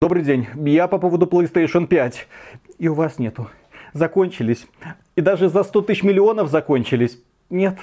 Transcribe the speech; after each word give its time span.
Добрый 0.00 0.22
день. 0.22 0.46
Я 0.64 0.86
по 0.86 0.98
поводу 0.98 1.26
PlayStation 1.26 1.88
5. 1.88 2.28
И 2.78 2.86
у 2.86 2.94
вас 2.94 3.18
нету. 3.18 3.48
Закончились. 3.94 4.68
И 5.16 5.20
даже 5.20 5.48
за 5.48 5.64
100 5.64 5.82
тысяч 5.82 6.04
миллионов 6.04 6.50
закончились. 6.50 7.18
Нет. 7.50 7.76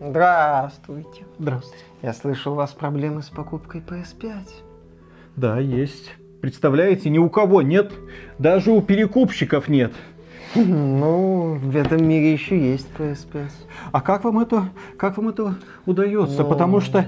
Здравствуйте. 0.00 1.26
Здравствуйте. 1.38 1.84
Я 2.00 2.14
слышал, 2.14 2.54
у 2.54 2.56
вас 2.56 2.72
проблемы 2.72 3.22
с 3.22 3.28
покупкой 3.28 3.82
PS5. 3.86 4.48
Да, 5.36 5.58
есть. 5.58 6.14
Представляете, 6.40 7.10
ни 7.10 7.18
у 7.18 7.28
кого 7.28 7.60
нет. 7.60 7.92
Даже 8.38 8.70
у 8.70 8.80
перекупщиков 8.80 9.68
нет. 9.68 9.92
Ну, 10.54 11.56
в 11.56 11.76
этом 11.76 12.08
мире 12.08 12.32
еще 12.32 12.58
есть 12.58 12.88
PS5. 12.96 13.50
А 13.92 14.00
как 14.00 14.24
вам 14.24 14.38
это, 14.38 14.70
как 14.96 15.18
вам 15.18 15.28
это 15.28 15.56
удается? 15.84 16.44
Ну. 16.44 16.48
Потому 16.48 16.80
что 16.80 17.04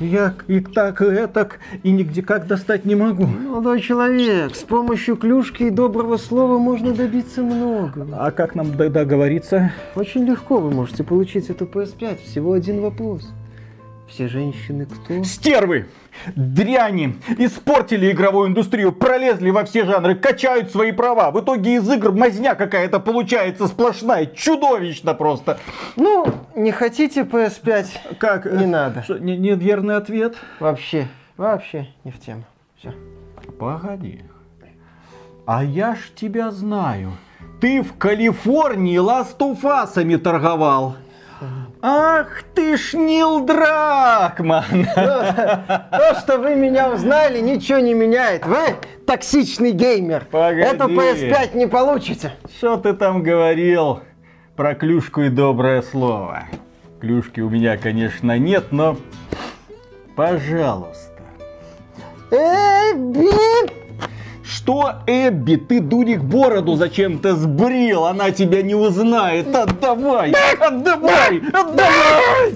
я 0.00 0.34
и 0.46 0.60
так, 0.60 1.02
и 1.02 1.06
этак, 1.06 1.58
и 1.82 1.90
нигде 1.90 2.22
как 2.22 2.46
достать 2.46 2.84
не 2.84 2.94
могу. 2.94 3.26
Молодой 3.26 3.80
человек, 3.80 4.54
с 4.54 4.62
помощью 4.62 5.16
клюшки 5.16 5.64
и 5.64 5.70
доброго 5.70 6.16
слова 6.16 6.58
можно 6.58 6.92
добиться 6.92 7.42
многого. 7.42 8.16
А 8.18 8.30
как 8.30 8.54
нам 8.54 8.76
договориться? 8.76 9.72
Очень 9.94 10.24
легко 10.24 10.58
вы 10.58 10.70
можете 10.70 11.04
получить 11.04 11.50
эту 11.50 11.64
PS5. 11.64 12.22
Всего 12.24 12.52
один 12.52 12.80
вопрос. 12.80 13.28
Все 14.08 14.28
женщины 14.28 14.86
кто? 14.86 15.24
Стервы! 15.24 15.86
Дряни! 16.36 17.16
Испортили 17.38 18.10
игровую 18.12 18.48
индустрию, 18.48 18.92
пролезли 18.92 19.50
во 19.50 19.64
все 19.64 19.84
жанры, 19.84 20.14
качают 20.14 20.70
свои 20.70 20.92
права. 20.92 21.30
В 21.32 21.40
итоге 21.40 21.74
из 21.76 21.90
игр 21.90 22.12
мазня 22.12 22.54
какая-то 22.54 23.00
получается 23.00 23.66
сплошная, 23.66 24.26
чудовищно 24.26 25.14
просто. 25.14 25.58
Ну, 25.96 26.26
не 26.54 26.70
хотите 26.70 27.22
PS5? 27.22 28.16
Как? 28.18 28.46
Не 28.50 28.66
надо. 28.66 29.02
Что, 29.02 29.18
не- 29.18 29.36
нет 29.36 29.58
верный 29.60 29.96
ответ? 29.96 30.36
Вообще, 30.60 31.08
вообще 31.36 31.88
не 32.04 32.12
в 32.12 32.20
тему. 32.20 32.44
Все. 32.78 32.94
Погоди. 33.58 34.22
А 35.46 35.62
я 35.64 35.94
ж 35.94 35.98
тебя 36.14 36.50
знаю. 36.50 37.12
Ты 37.60 37.82
в 37.82 37.96
Калифорнии 37.96 38.98
ластуфасами 38.98 40.16
торговал. 40.16 40.96
Ах 41.88 42.42
ты 42.52 42.76
ж 42.76 42.94
Нил 42.94 43.44
Дракман! 43.44 44.88
То, 44.96 46.16
что 46.18 46.36
вы 46.38 46.56
меня 46.56 46.90
узнали, 46.90 47.38
ничего 47.38 47.78
не 47.78 47.94
меняет. 47.94 48.44
Вы 48.44 48.74
токсичный 49.06 49.70
геймер. 49.70 50.24
Погоди. 50.28 50.62
Эту 50.62 50.88
PS5 50.88 51.56
не 51.56 51.68
получите. 51.68 52.32
Что 52.58 52.76
ты 52.76 52.92
там 52.92 53.22
говорил 53.22 54.00
про 54.56 54.74
клюшку 54.74 55.20
и 55.20 55.28
доброе 55.28 55.80
слово? 55.80 56.48
Клюшки 57.00 57.38
у 57.38 57.48
меня, 57.48 57.76
конечно, 57.76 58.36
нет, 58.36 58.72
но... 58.72 58.96
Пожалуйста. 60.16 61.22
Эбби! 62.32 63.85
Что, 64.48 65.02
Эбби, 65.08 65.56
ты, 65.56 65.80
дурик, 65.80 66.22
бороду 66.22 66.76
зачем-то 66.76 67.34
сбрил? 67.34 68.04
Она 68.04 68.30
тебя 68.30 68.62
не 68.62 68.76
узнает. 68.76 69.48
Отдавай! 69.52 70.32
Отдавай! 70.60 71.42
Отдавай! 71.52 72.52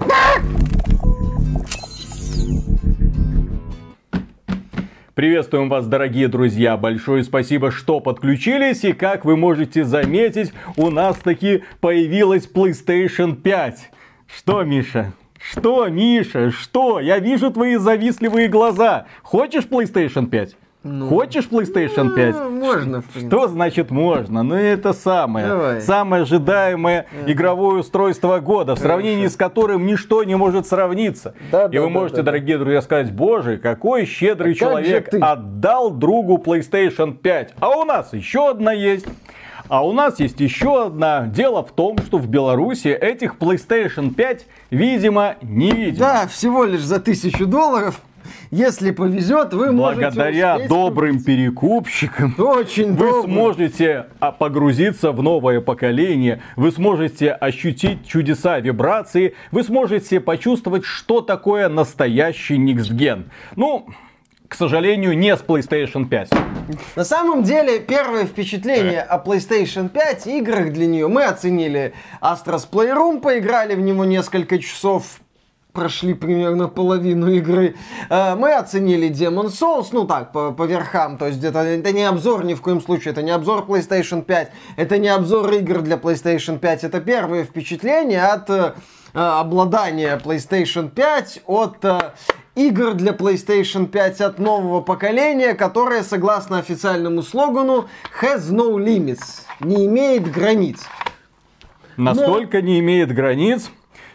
Приветствуем 5.15 5.69
вас, 5.69 5.89
дорогие 5.89 6.29
друзья. 6.29 6.77
Большое 6.77 7.25
спасибо, 7.25 7.73
что 7.73 7.99
подключились. 7.99 8.85
И 8.85 8.93
как 8.93 9.25
вы 9.25 9.37
можете 9.37 9.83
заметить, 9.83 10.53
у 10.77 10.91
нас 10.91 11.17
таки 11.17 11.65
появилась 11.81 12.49
PlayStation 12.49 13.35
5. 13.35 13.91
Что, 14.29 14.63
Миша? 14.63 15.13
Что, 15.41 15.89
Миша? 15.89 16.53
Что? 16.53 17.01
Я 17.01 17.19
вижу 17.19 17.51
твои 17.51 17.75
завистливые 17.75 18.47
глаза. 18.47 19.07
Хочешь 19.23 19.65
PlayStation 19.65 20.29
5? 20.29 20.55
Хочешь 20.83 21.47
PlayStation 21.51 22.15
5? 22.15 22.35
Ну, 22.35 22.51
можно. 22.51 23.03
Что 23.15 23.49
значит 23.49 23.91
можно? 23.91 24.43
Ну 24.43 24.55
это 24.55 24.95
самое. 24.95 25.47
Давай. 25.47 25.81
Самое 25.83 26.23
ожидаемое 26.23 27.07
игровое 27.27 27.81
устройство 27.81 28.41
года, 28.41 28.75
в 28.77 28.79
сравнении 28.79 29.27
с 29.27 29.37
которым 29.37 29.85
ничто 29.85 30.25
не 30.25 30.37
может 30.37 30.67
сравниться. 30.67 31.35
Да, 31.53 31.67
И 31.67 31.75
да, 31.77 31.81
вы 31.83 31.87
да, 31.89 31.93
можете, 31.93 32.17
да, 32.17 32.23
да. 32.23 32.27
дорогие 32.33 32.57
друзья, 32.57 32.81
сказать, 32.81 33.13
боже, 33.13 33.59
какой 33.59 34.07
щедрый 34.07 34.53
А 34.53 34.55
человек 34.55 35.11
отдал 35.21 35.91
другу 35.91 36.39
PlayStation 36.39 37.15
5. 37.15 37.55
А 37.61 37.69
у 37.71 37.85
нас 37.85 38.15
еще 38.15 38.49
одна 38.49 38.73
есть. 38.73 39.07
А 39.69 39.87
у 39.87 39.93
нас 39.93 40.19
есть 40.19 40.41
еще 40.41 40.87
одна. 40.87 41.27
Дело 41.27 41.63
в 41.63 41.71
том, 41.71 41.99
что 41.99 42.19
в 42.19 42.27
Беларуси 42.27 42.89
этих 42.89 43.37
PlayStation 43.37 44.13
5, 44.13 44.47
видимо, 44.71 45.37
не 45.43 45.71
видимо. 45.71 45.99
Да, 45.99 46.27
всего 46.27 46.65
лишь 46.65 46.81
за 46.83 46.99
тысячу 46.99 47.47
долларов. 47.47 48.01
Если 48.51 48.91
повезет, 48.91 49.53
вы 49.55 49.73
можете 49.73 50.03
Благодаря 50.03 50.55
успеть 50.57 50.69
добрым 50.69 51.13
купить. 51.13 51.27
перекупщикам 51.27 52.35
Очень 52.39 52.95
Вы 52.95 53.07
добрым. 53.11 53.23
сможете 53.25 54.07
а, 54.21 54.33
погрузиться 54.33 55.13
в 55.13 55.23
новое 55.23 55.61
поколение, 55.61 56.43
вы 56.57 56.71
сможете 56.73 57.31
ощутить 57.33 58.07
чудеса 58.07 58.59
вибрации, 58.61 59.35
вы 59.53 59.63
сможете 59.63 60.21
почувствовать, 60.21 60.85
что 60.85 61.21
такое 61.21 61.69
настоящий 61.69 62.59
Никсген. 62.59 63.31
Ну, 63.57 63.87
к 64.49 64.55
сожалению, 64.57 65.17
не 65.17 65.37
с 65.37 65.41
PlayStation 65.41 66.09
5. 66.09 66.31
На 66.97 67.05
самом 67.05 67.45
деле, 67.45 67.79
первое 67.79 68.25
впечатление 68.25 69.01
о 69.01 69.23
PlayStation 69.23 69.89
5 69.89 70.27
и 70.27 70.39
играх 70.39 70.73
для 70.73 70.87
нее 70.87 71.07
мы 71.07 71.25
оценили 71.25 71.95
Astros 72.21 72.69
Playroom, 72.69 73.21
поиграли 73.21 73.77
в 73.77 73.81
него 73.81 74.05
несколько 74.05 74.59
часов, 74.59 75.21
прошли 75.73 76.15
примерно 76.15 76.69
половину 76.69 77.31
игры. 77.31 77.75
Э, 78.09 78.35
Мы 78.35 78.53
оценили 78.53 79.09
Demon 79.11 79.47
Souls, 79.49 79.89
ну 79.93 80.07
так, 80.07 80.33
по, 80.33 80.53
по 80.53 80.65
верхам, 80.65 81.19
то 81.19 81.27
есть 81.27 81.39
где-то 81.39 81.61
это 81.61 81.93
не 81.93 82.05
обзор 82.05 82.45
ни 82.45 82.55
в 82.55 82.61
коем 82.61 82.81
случае, 82.81 83.13
это 83.13 83.23
не 83.23 83.31
обзор 83.31 83.65
PlayStation 83.67 84.23
5, 84.23 84.51
это 84.77 84.99
не 84.99 85.09
обзор 85.09 85.53
игр 85.53 85.81
для 85.83 85.97
PlayStation 85.97 86.59
5, 86.59 86.85
это 86.85 87.01
первые 87.01 87.45
впечатления 87.45 88.25
от 88.25 88.51
э, 88.51 88.73
обладания 89.13 90.21
PlayStation 90.23 90.89
5, 90.91 91.43
от 91.47 91.85
э, 91.85 91.99
игр 92.55 92.95
для 92.95 93.13
PlayStation 93.13 93.87
5 93.87 94.21
от 94.21 94.39
нового 94.39 94.81
поколения, 94.81 95.55
которое, 95.55 96.03
согласно 96.03 96.59
официальному 96.59 97.23
слогану, 97.23 97.89
has 98.21 98.51
no 98.51 98.77
limits, 98.77 99.43
не 99.61 99.87
имеет 99.87 100.31
границ. 100.31 100.81
Настолько 101.97 102.63
не 102.63 102.81
имеет 102.81 103.13
границ, 103.13 103.71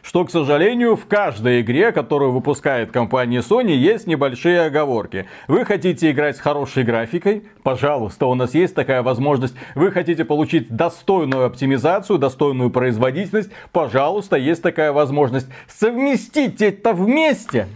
что, 0.06 0.24
к 0.24 0.30
сожалению, 0.30 0.96
в 0.96 1.08
каждой 1.08 1.62
игре, 1.62 1.92
которую 1.92 2.32
выпускает 2.32 2.92
компания 2.92 3.40
Sony, 3.40 3.72
есть 3.72 4.06
небольшие 4.06 4.62
оговорки. 4.62 5.26
Вы 5.48 5.66
хотите 5.66 6.12
играть 6.12 6.38
с 6.38 6.40
хорошей 6.40 6.84
графикой? 6.84 7.44
Пожалуйста, 7.64 8.28
у 8.28 8.36
нас 8.36 8.54
есть 8.54 8.76
такая 8.76 9.02
возможность. 9.02 9.56
Вы 9.74 9.92
хотите 9.92 10.24
получить 10.24 10.70
достойную 10.70 11.46
оптимизацию, 11.46 12.20
достойную 12.20 12.70
производительность? 12.70 13.50
Пожалуйста, 13.72 14.36
есть 14.36 14.62
такая 14.62 14.92
возможность. 14.92 15.48
Совместить 15.68 16.62
это 16.62 16.94
вместе? 16.94 17.68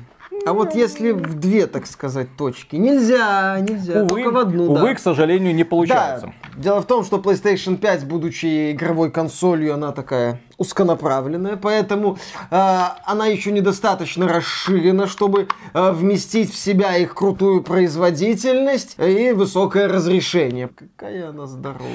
А 0.45 0.53
вот 0.53 0.73
если 0.73 1.11
в 1.11 1.39
две, 1.39 1.67
так 1.67 1.85
сказать, 1.85 2.35
точки, 2.37 2.75
нельзя, 2.75 3.59
нельзя, 3.59 4.01
Увы, 4.03 4.07
только 4.07 4.31
в 4.31 4.37
одну, 4.37 4.71
увы, 4.71 4.89
да. 4.89 4.95
к 4.95 4.99
сожалению, 4.99 5.53
не 5.53 5.63
получается. 5.63 6.33
Да, 6.55 6.61
дело 6.61 6.81
в 6.81 6.85
том, 6.85 7.03
что 7.03 7.17
PlayStation 7.17 7.77
5, 7.77 8.05
будучи 8.05 8.71
игровой 8.71 9.11
консолью, 9.11 9.73
она 9.73 9.91
такая 9.91 10.41
узконаправленная, 10.57 11.55
поэтому 11.55 12.17
э, 12.51 12.81
она 13.05 13.27
еще 13.27 13.51
недостаточно 13.51 14.27
расширена, 14.27 15.07
чтобы 15.07 15.47
э, 15.73 15.91
вместить 15.91 16.53
в 16.53 16.57
себя 16.57 16.97
их 16.97 17.15
крутую 17.15 17.63
производительность 17.63 18.95
и 18.97 19.31
высокое 19.31 19.87
разрешение. 19.87 20.69
Какая 20.75 21.29
она 21.29 21.47
здоровая. 21.47 21.89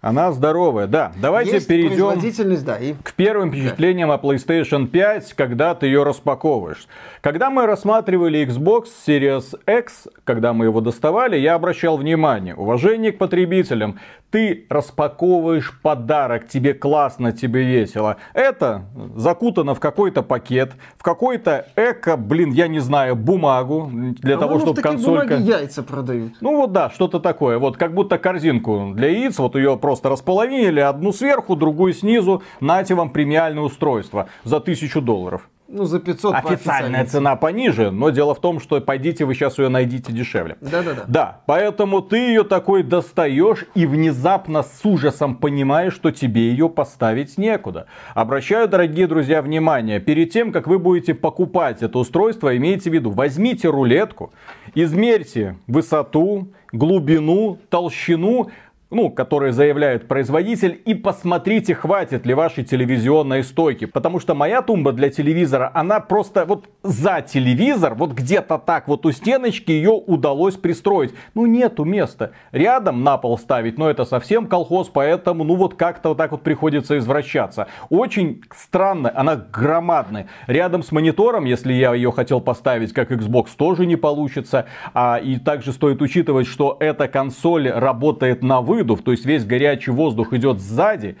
Она 0.00 0.30
здоровая, 0.30 0.86
да. 0.86 1.12
Давайте 1.20 1.54
Есть 1.54 1.66
перейдем 1.66 2.20
да, 2.64 2.76
и 2.76 2.94
к 3.02 3.14
первым 3.14 3.50
впечатлениям 3.50 4.12
о 4.12 4.16
PlayStation 4.16 4.86
5, 4.86 5.34
когда 5.34 5.74
ты 5.74 5.86
ее 5.86 6.04
распаковываешь. 6.04 6.86
Когда 7.20 7.50
мы 7.50 7.66
рассматривали 7.66 8.46
Xbox 8.46 8.86
Series 9.06 9.58
X, 9.66 10.06
когда 10.22 10.52
мы 10.52 10.66
его 10.66 10.80
доставали, 10.80 11.36
я 11.36 11.54
обращал 11.54 11.96
внимание, 11.96 12.54
уважение 12.54 13.10
к 13.10 13.18
потребителям. 13.18 13.98
Ты 14.30 14.66
распаковываешь 14.68 15.80
подарок, 15.80 16.48
тебе 16.48 16.74
классно, 16.74 17.32
тебе 17.32 17.62
весело. 17.64 18.18
Это 18.34 18.84
закутано 19.16 19.74
в 19.74 19.80
какой-то 19.80 20.22
пакет, 20.22 20.72
в 20.98 21.02
какой-то 21.02 21.66
эко, 21.76 22.16
блин, 22.18 22.52
я 22.52 22.68
не 22.68 22.80
знаю, 22.80 23.16
бумагу 23.16 23.88
для 23.90 24.36
того, 24.36 24.58
По-моему, 24.58 24.66
чтобы 24.66 24.82
консолька... 24.82 25.36
бумаги 25.36 25.48
яйца 25.48 25.82
продают. 25.82 26.32
Ну 26.40 26.56
вот 26.56 26.72
да, 26.72 26.90
что-то 26.90 27.20
такое. 27.20 27.58
Вот 27.58 27.78
как 27.78 27.94
будто 27.94 28.18
корзинку 28.18 28.92
для 28.94 29.08
яиц, 29.08 29.38
вот 29.38 29.56
ее 29.56 29.78
просто 29.78 30.10
располовинили, 30.10 30.80
одну 30.80 31.12
сверху, 31.12 31.56
другую 31.56 31.94
снизу. 31.94 32.42
Нате 32.60 32.94
вам 32.94 33.10
премиальное 33.10 33.62
устройство 33.62 34.28
за 34.44 34.60
тысячу 34.60 35.00
долларов. 35.00 35.48
Ну, 35.70 35.84
за 35.84 36.00
500 36.00 36.32
по 36.32 36.38
Официальная 36.38 36.54
официальной 36.54 37.04
цена 37.04 37.36
пониже, 37.36 37.90
но 37.90 38.08
дело 38.08 38.34
в 38.34 38.40
том, 38.40 38.58
что 38.58 38.80
пойдите 38.80 39.26
вы 39.26 39.34
сейчас 39.34 39.58
ее 39.58 39.68
найдите 39.68 40.14
дешевле. 40.14 40.56
Да-да-да. 40.62 41.04
Да, 41.06 41.40
поэтому 41.44 42.00
ты 42.00 42.16
ее 42.16 42.42
такой 42.42 42.82
достаешь 42.82 43.66
и 43.74 43.84
внезапно 43.84 44.62
с 44.62 44.80
ужасом 44.84 45.36
понимаешь, 45.36 45.92
что 45.92 46.10
тебе 46.10 46.48
ее 46.48 46.70
поставить 46.70 47.36
некуда. 47.36 47.86
Обращаю, 48.14 48.66
дорогие 48.66 49.06
друзья, 49.06 49.42
внимание, 49.42 50.00
перед 50.00 50.32
тем, 50.32 50.52
как 50.52 50.66
вы 50.66 50.78
будете 50.78 51.12
покупать 51.12 51.82
это 51.82 51.98
устройство, 51.98 52.56
имейте 52.56 52.88
в 52.88 52.94
виду, 52.94 53.10
возьмите 53.10 53.68
рулетку, 53.68 54.32
измерьте 54.74 55.58
высоту, 55.66 56.48
глубину, 56.72 57.58
толщину, 57.68 58.50
ну, 58.90 59.10
которые 59.10 59.52
заявляет 59.52 60.08
производитель, 60.08 60.80
и 60.84 60.94
посмотрите, 60.94 61.74
хватит 61.74 62.24
ли 62.24 62.32
вашей 62.32 62.64
телевизионной 62.64 63.44
стойки. 63.44 63.84
Потому 63.84 64.18
что 64.18 64.34
моя 64.34 64.62
тумба 64.62 64.92
для 64.92 65.10
телевизора, 65.10 65.70
она 65.74 66.00
просто 66.00 66.46
вот 66.46 66.68
за 66.82 67.20
телевизор, 67.20 67.94
вот 67.94 68.12
где-то 68.12 68.58
так 68.58 68.88
вот 68.88 69.04
у 69.04 69.12
стеночки 69.12 69.72
ее 69.72 69.90
удалось 69.90 70.56
пристроить. 70.56 71.12
Ну, 71.34 71.44
нету 71.44 71.84
места. 71.84 72.32
Рядом 72.50 73.04
на 73.04 73.18
пол 73.18 73.36
ставить, 73.36 73.76
но 73.76 73.90
это 73.90 74.06
совсем 74.06 74.46
колхоз, 74.46 74.88
поэтому, 74.88 75.44
ну, 75.44 75.56
вот 75.56 75.74
как-то 75.74 76.10
вот 76.10 76.18
так 76.18 76.32
вот 76.32 76.42
приходится 76.42 76.96
извращаться. 76.96 77.66
Очень 77.90 78.42
странно, 78.54 79.12
она 79.14 79.36
громадная. 79.36 80.28
Рядом 80.46 80.82
с 80.82 80.92
монитором, 80.92 81.44
если 81.44 81.74
я 81.74 81.92
ее 81.92 82.10
хотел 82.10 82.40
поставить 82.40 82.94
как 82.94 83.12
Xbox, 83.12 83.48
тоже 83.56 83.84
не 83.84 83.96
получится. 83.96 84.64
А, 84.94 85.20
и 85.22 85.38
также 85.38 85.72
стоит 85.72 86.00
учитывать, 86.00 86.46
что 86.46 86.78
эта 86.80 87.06
консоль 87.06 87.68
работает 87.68 88.42
на 88.42 88.62
вы 88.62 88.77
выдув, 88.78 89.02
то 89.02 89.10
есть 89.10 89.26
весь 89.26 89.44
горячий 89.44 89.90
воздух 89.90 90.32
идет 90.32 90.60
сзади, 90.60 91.16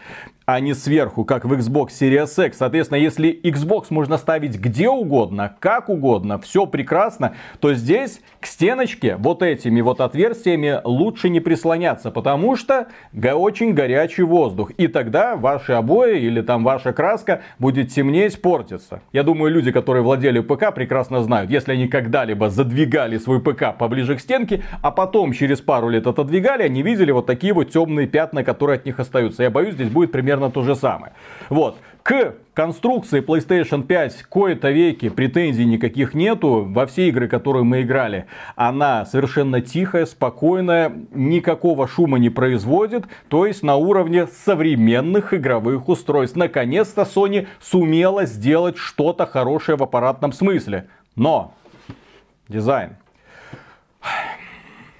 а 0.48 0.60
не 0.60 0.72
сверху, 0.72 1.26
как 1.26 1.44
в 1.44 1.52
Xbox 1.52 1.88
Series 1.88 2.46
X. 2.46 2.56
Соответственно, 2.56 2.96
если 2.96 3.38
Xbox 3.42 3.88
можно 3.90 4.16
ставить 4.16 4.58
где 4.58 4.88
угодно, 4.88 5.54
как 5.60 5.90
угодно, 5.90 6.38
все 6.38 6.64
прекрасно, 6.64 7.34
то 7.60 7.74
здесь 7.74 8.22
к 8.40 8.46
стеночке 8.46 9.16
вот 9.16 9.42
этими 9.42 9.82
вот 9.82 10.00
отверстиями 10.00 10.80
лучше 10.84 11.28
не 11.28 11.40
прислоняться, 11.40 12.10
потому 12.10 12.56
что 12.56 12.86
очень 13.14 13.74
горячий 13.74 14.22
воздух. 14.22 14.70
И 14.78 14.86
тогда 14.88 15.36
ваши 15.36 15.72
обои 15.72 16.18
или 16.18 16.40
там 16.40 16.64
ваша 16.64 16.94
краска 16.94 17.42
будет 17.58 17.90
темнеть, 17.90 18.40
портиться. 18.40 19.02
Я 19.12 19.24
думаю, 19.24 19.52
люди, 19.52 19.70
которые 19.70 20.02
владели 20.02 20.40
ПК, 20.40 20.74
прекрасно 20.74 21.22
знают, 21.22 21.50
если 21.50 21.72
они 21.72 21.88
когда-либо 21.88 22.48
задвигали 22.48 23.18
свой 23.18 23.42
ПК 23.42 23.76
поближе 23.78 24.16
к 24.16 24.20
стенке, 24.20 24.62
а 24.80 24.92
потом 24.92 25.34
через 25.34 25.60
пару 25.60 25.90
лет 25.90 26.06
отодвигали, 26.06 26.62
они 26.62 26.80
видели 26.82 27.10
вот 27.10 27.26
такие 27.26 27.52
вот 27.52 27.68
темные 27.68 28.06
пятна, 28.06 28.44
которые 28.44 28.76
от 28.78 28.86
них 28.86 28.98
остаются. 28.98 29.42
Я 29.42 29.50
боюсь, 29.50 29.74
здесь 29.74 29.90
будет 29.90 30.10
примерно 30.10 30.37
примерно 30.38 30.50
то 30.50 30.62
же 30.62 30.76
самое. 30.76 31.12
Вот. 31.48 31.76
К 32.02 32.36
конструкции 32.54 33.20
PlayStation 33.20 33.82
5 33.82 34.22
кое-то 34.22 34.70
веки 34.70 35.10
претензий 35.10 35.66
никаких 35.66 36.14
нету. 36.14 36.64
Во 36.66 36.86
все 36.86 37.08
игры, 37.08 37.28
которые 37.28 37.64
мы 37.64 37.82
играли, 37.82 38.26
она 38.56 39.04
совершенно 39.04 39.60
тихая, 39.60 40.06
спокойная, 40.06 40.90
никакого 41.12 41.86
шума 41.86 42.18
не 42.18 42.30
производит. 42.30 43.04
То 43.28 43.44
есть 43.44 43.62
на 43.62 43.76
уровне 43.76 44.26
современных 44.26 45.34
игровых 45.34 45.88
устройств. 45.88 46.36
Наконец-то 46.36 47.02
Sony 47.02 47.46
сумела 47.60 48.24
сделать 48.24 48.78
что-то 48.78 49.26
хорошее 49.26 49.76
в 49.76 49.82
аппаратном 49.82 50.32
смысле. 50.32 50.86
Но 51.14 51.52
дизайн 52.48 52.96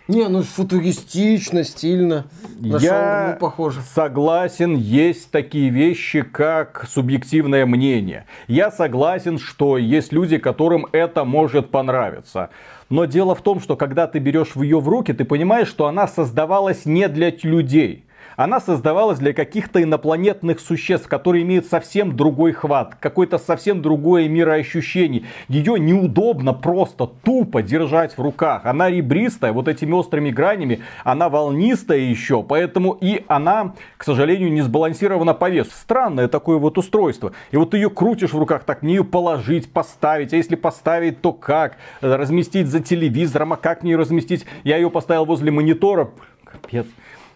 не, 0.08 0.26
ну 0.28 0.42
футуристично, 0.42 1.64
стильно. 1.64 2.24
На 2.58 2.78
Я 2.78 3.36
похоже. 3.38 3.82
согласен, 3.94 4.74
есть 4.74 5.30
такие 5.30 5.68
вещи, 5.68 6.22
как 6.22 6.86
субъективное 6.88 7.66
мнение. 7.66 8.24
Я 8.46 8.70
согласен, 8.70 9.38
что 9.38 9.76
есть 9.76 10.12
люди, 10.12 10.38
которым 10.38 10.86
это 10.92 11.24
может 11.24 11.70
понравиться. 11.70 12.48
Но 12.88 13.04
дело 13.04 13.34
в 13.34 13.42
том, 13.42 13.60
что 13.60 13.76
когда 13.76 14.06
ты 14.06 14.18
берешь 14.18 14.56
ее 14.56 14.80
в 14.80 14.88
руки, 14.88 15.12
ты 15.12 15.24
понимаешь, 15.24 15.68
что 15.68 15.86
она 15.86 16.08
создавалась 16.08 16.86
не 16.86 17.06
для 17.08 17.30
людей. 17.42 18.06
Она 18.38 18.60
создавалась 18.60 19.18
для 19.18 19.32
каких-то 19.32 19.82
инопланетных 19.82 20.60
существ, 20.60 21.08
которые 21.08 21.42
имеют 21.42 21.66
совсем 21.66 22.14
другой 22.14 22.52
хват, 22.52 22.94
какое-то 23.00 23.36
совсем 23.36 23.82
другое 23.82 24.28
мироощущение. 24.28 25.24
Ее 25.48 25.76
неудобно 25.76 26.54
просто 26.54 27.08
тупо 27.24 27.62
держать 27.62 28.16
в 28.16 28.22
руках. 28.22 28.64
Она 28.64 28.90
ребристая, 28.90 29.52
вот 29.52 29.66
этими 29.66 29.90
острыми 29.90 30.30
гранями, 30.30 30.82
она 31.02 31.28
волнистая 31.28 31.98
еще, 31.98 32.44
поэтому 32.44 32.96
и 33.00 33.24
она, 33.26 33.74
к 33.96 34.04
сожалению, 34.04 34.52
не 34.52 34.62
сбалансирована 34.62 35.34
по 35.34 35.50
весу. 35.50 35.72
Странное 35.72 36.28
такое 36.28 36.58
вот 36.58 36.78
устройство. 36.78 37.32
И 37.50 37.56
вот 37.56 37.74
ее 37.74 37.90
крутишь 37.90 38.34
в 38.34 38.38
руках, 38.38 38.62
так 38.62 38.82
мне 38.82 38.94
ее 38.94 39.04
положить, 39.04 39.72
поставить, 39.72 40.32
а 40.32 40.36
если 40.36 40.54
поставить, 40.54 41.20
то 41.22 41.32
как? 41.32 41.76
Разместить 42.00 42.68
за 42.68 42.78
телевизором, 42.78 43.54
а 43.54 43.56
как 43.56 43.82
мне 43.82 43.90
ее 43.90 43.98
разместить? 43.98 44.46
Я 44.62 44.76
ее 44.76 44.90
поставил 44.90 45.24
возле 45.24 45.50
монитора, 45.50 46.10
капец. 46.44 46.86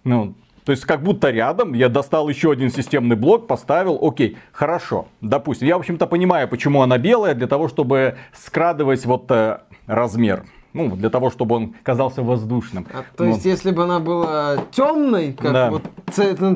Ну, 0.05 0.35
то 0.65 0.73
есть 0.73 0.85
как 0.85 1.03
будто 1.03 1.31
рядом 1.31 1.73
я 1.75 1.89
достал 1.89 2.29
еще 2.29 2.53
один 2.53 2.71
системный 2.71 3.17
блок, 3.17 3.47
поставил, 3.47 3.99
окей, 4.01 4.37
хорошо, 4.53 5.09
допустим. 5.21 5.67
Я, 5.67 5.77
в 5.77 5.81
общем-то, 5.81 6.07
понимаю, 6.07 6.49
почему 6.49 6.83
она 6.83 6.99
белая, 6.99 7.35
для 7.35 7.49
того, 7.49 7.69
чтобы 7.69 8.17
скрадывать 8.33 9.05
вот 9.05 9.31
э, 9.31 9.59
размер. 9.87 10.45
Ну, 10.73 10.97
для 10.97 11.11
того, 11.11 11.31
чтобы 11.31 11.57
он 11.57 11.75
казался 11.83 12.23
воздушным. 12.23 12.87
А, 12.93 13.05
то 13.17 13.25
есть, 13.25 13.45
если 13.45 13.73
бы 13.73 13.83
она 13.83 14.01
была 14.01 14.57
темной, 14.71 15.35
как 15.35 15.53
да. 15.53 15.71
вот 15.71 15.83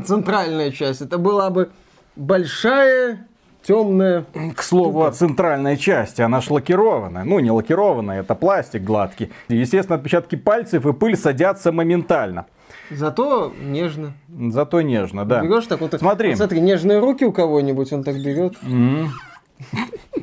центральная 0.07 0.71
часть, 0.71 1.03
это 1.03 1.19
была 1.19 1.51
бы 1.51 1.71
большая 2.15 3.27
темная. 3.67 4.25
К 4.55 4.63
слову 4.63 5.05
о 5.05 5.13
центральной 5.13 5.77
части, 5.77 6.23
она 6.23 6.41
ж 6.41 6.51
лакированная. 6.51 7.25
Ну, 7.25 7.41
не 7.41 7.51
лакированная, 7.51 8.21
это 8.21 8.35
пластик 8.35 8.83
гладкий. 8.83 9.33
Естественно, 9.49 9.97
отпечатки 9.97 10.37
пальцев 10.37 10.87
и 10.87 10.93
пыль 10.93 11.17
садятся 11.17 11.73
моментально. 11.73 12.47
Зато 12.91 13.53
нежно. 13.63 14.13
Зато 14.29 14.81
нежно, 14.83 15.25
да. 15.25 15.43
Берешь 15.43 15.67
так 15.67 15.81
вот. 15.81 15.95
Смотри. 15.95 16.31
Вот, 16.31 16.39
смотри, 16.39 16.61
нежные 16.61 16.99
руки 16.99 17.25
у 17.25 17.33
кого-нибудь, 17.33 17.93
он 17.93 18.05
так 18.05 18.17
берет. 18.17 18.55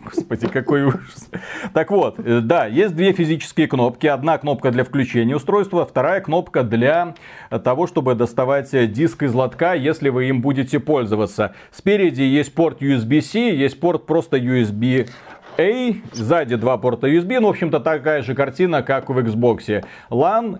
Господи, 0.06 0.48
какой 0.48 0.84
ужас. 0.84 1.30
Так 1.74 1.90
вот, 1.90 2.20
э, 2.20 2.42
да, 2.42 2.68
есть 2.68 2.96
две 2.96 3.14
физические 3.14 3.68
кнопки. 3.68 4.06
Одна 4.06 4.38
кнопка 4.38 4.70
для 4.70 4.84
включения 4.84 5.36
устройства, 5.36 5.86
вторая 5.86 6.22
кнопка 6.22 6.64
для 6.64 7.16
того, 7.50 7.88
чтобы 7.88 8.14
доставать 8.14 8.70
диск 8.92 9.24
из 9.24 9.34
лотка, 9.34 9.74
если 9.74 10.10
вы 10.10 10.30
им 10.30 10.42
будете 10.42 10.80
пользоваться. 10.80 11.56
Спереди 11.72 12.22
есть 12.22 12.54
порт 12.54 12.82
USB-C, 12.82 13.56
есть 13.56 13.80
порт 13.80 14.06
просто 14.06 14.38
USB 14.38 15.10
A, 15.58 15.94
сзади 16.12 16.56
два 16.56 16.78
порта 16.78 17.08
USB, 17.08 17.40
ну, 17.40 17.48
в 17.48 17.52
общем-то, 17.52 17.80
такая 17.80 18.24
же 18.24 18.36
картина, 18.36 18.82
как 18.82 19.10
в 19.10 19.18
Xbox. 19.18 19.84
LAN 20.10 20.60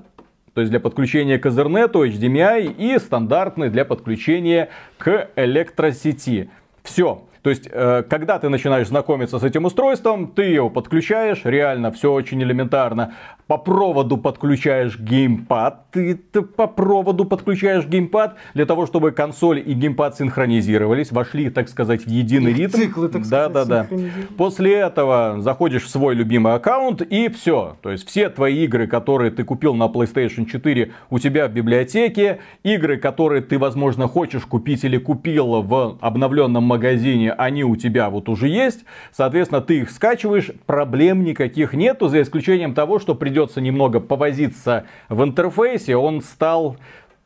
то 0.54 0.62
есть 0.62 0.72
для 0.72 0.80
подключения 0.80 1.40
к 1.40 1.46
Ethernet, 1.46 1.92
HDMI 1.92 2.76
и 2.78 3.00
стандартный 3.00 3.70
для 3.70 3.86
подключения 3.86 4.70
к 4.98 5.30
электросети. 5.36 6.50
Все. 6.84 7.24
То 7.44 7.50
есть, 7.50 7.68
э, 7.70 8.04
когда 8.10 8.40
ты 8.40 8.48
начинаешь 8.48 8.88
знакомиться 8.88 9.38
с 9.38 9.44
этим 9.44 9.66
устройством, 9.66 10.28
ты 10.28 10.44
его 10.44 10.70
подключаешь, 10.70 11.42
реально 11.44 11.92
все 11.92 12.12
очень 12.12 12.42
элементарно. 12.42 13.16
По 13.48 13.58
проводу 13.58 14.18
подключаешь 14.18 14.98
геймпад, 14.98 15.92
ты, 15.92 16.16
ты 16.16 16.42
по 16.42 16.68
проводу 16.68 17.26
подключаешь 17.26 17.86
геймпад 17.86 18.38
для 18.54 18.66
того, 18.66 18.86
чтобы 18.86 19.12
консоль 19.12 19.60
и 19.60 19.74
геймпад 19.74 20.16
синхронизировались, 20.16 21.12
вошли, 21.12 21.50
так 21.50 21.68
сказать, 21.68 22.06
в 22.06 22.08
единый 22.08 22.54
ритм. 22.54 22.78
Циклы, 22.78 23.10
так 23.10 23.28
да, 23.28 23.50
сказать, 23.50 23.68
да, 23.68 23.88
да. 23.90 24.00
После 24.38 24.76
этого 24.76 25.36
заходишь 25.40 25.84
в 25.84 25.90
свой 25.90 26.16
любимый 26.16 26.54
аккаунт 26.54 27.02
и 27.02 27.28
все. 27.28 27.76
То 27.82 27.92
есть 27.92 28.08
все 28.08 28.30
твои 28.30 28.64
игры, 28.64 28.88
которые 28.88 29.32
ты 29.32 29.44
купил 29.44 29.74
на 29.74 29.88
PlayStation 29.88 30.46
4, 30.46 30.94
у 31.10 31.20
тебя 31.20 31.50
в 31.50 31.52
библиотеке, 31.52 32.40
игры, 32.64 32.96
которые 32.96 33.42
ты, 33.42 33.60
возможно, 33.60 34.08
хочешь 34.08 34.46
купить 34.46 34.86
или 34.86 34.98
купил 34.98 35.62
в 35.62 35.98
обновленном 36.00 36.64
магазине, 36.64 37.33
они 37.34 37.64
у 37.64 37.76
тебя 37.76 38.10
вот 38.10 38.30
уже 38.30 38.48
есть, 38.48 38.86
соответственно, 39.12 39.62
ты 39.62 39.80
их 39.80 39.92
скачиваешь, 39.92 40.52
проблем 40.66 41.24
никаких 41.24 41.74
нету, 41.74 42.08
за 42.08 42.22
исключением 42.22 42.74
того, 42.74 43.00
что 43.00 43.16
придется 43.16 43.62
немного 43.62 44.00
повозиться 44.00 44.86
в 45.10 45.24
интерфейсе, 45.24 45.96
он 45.96 46.22
стал 46.22 46.78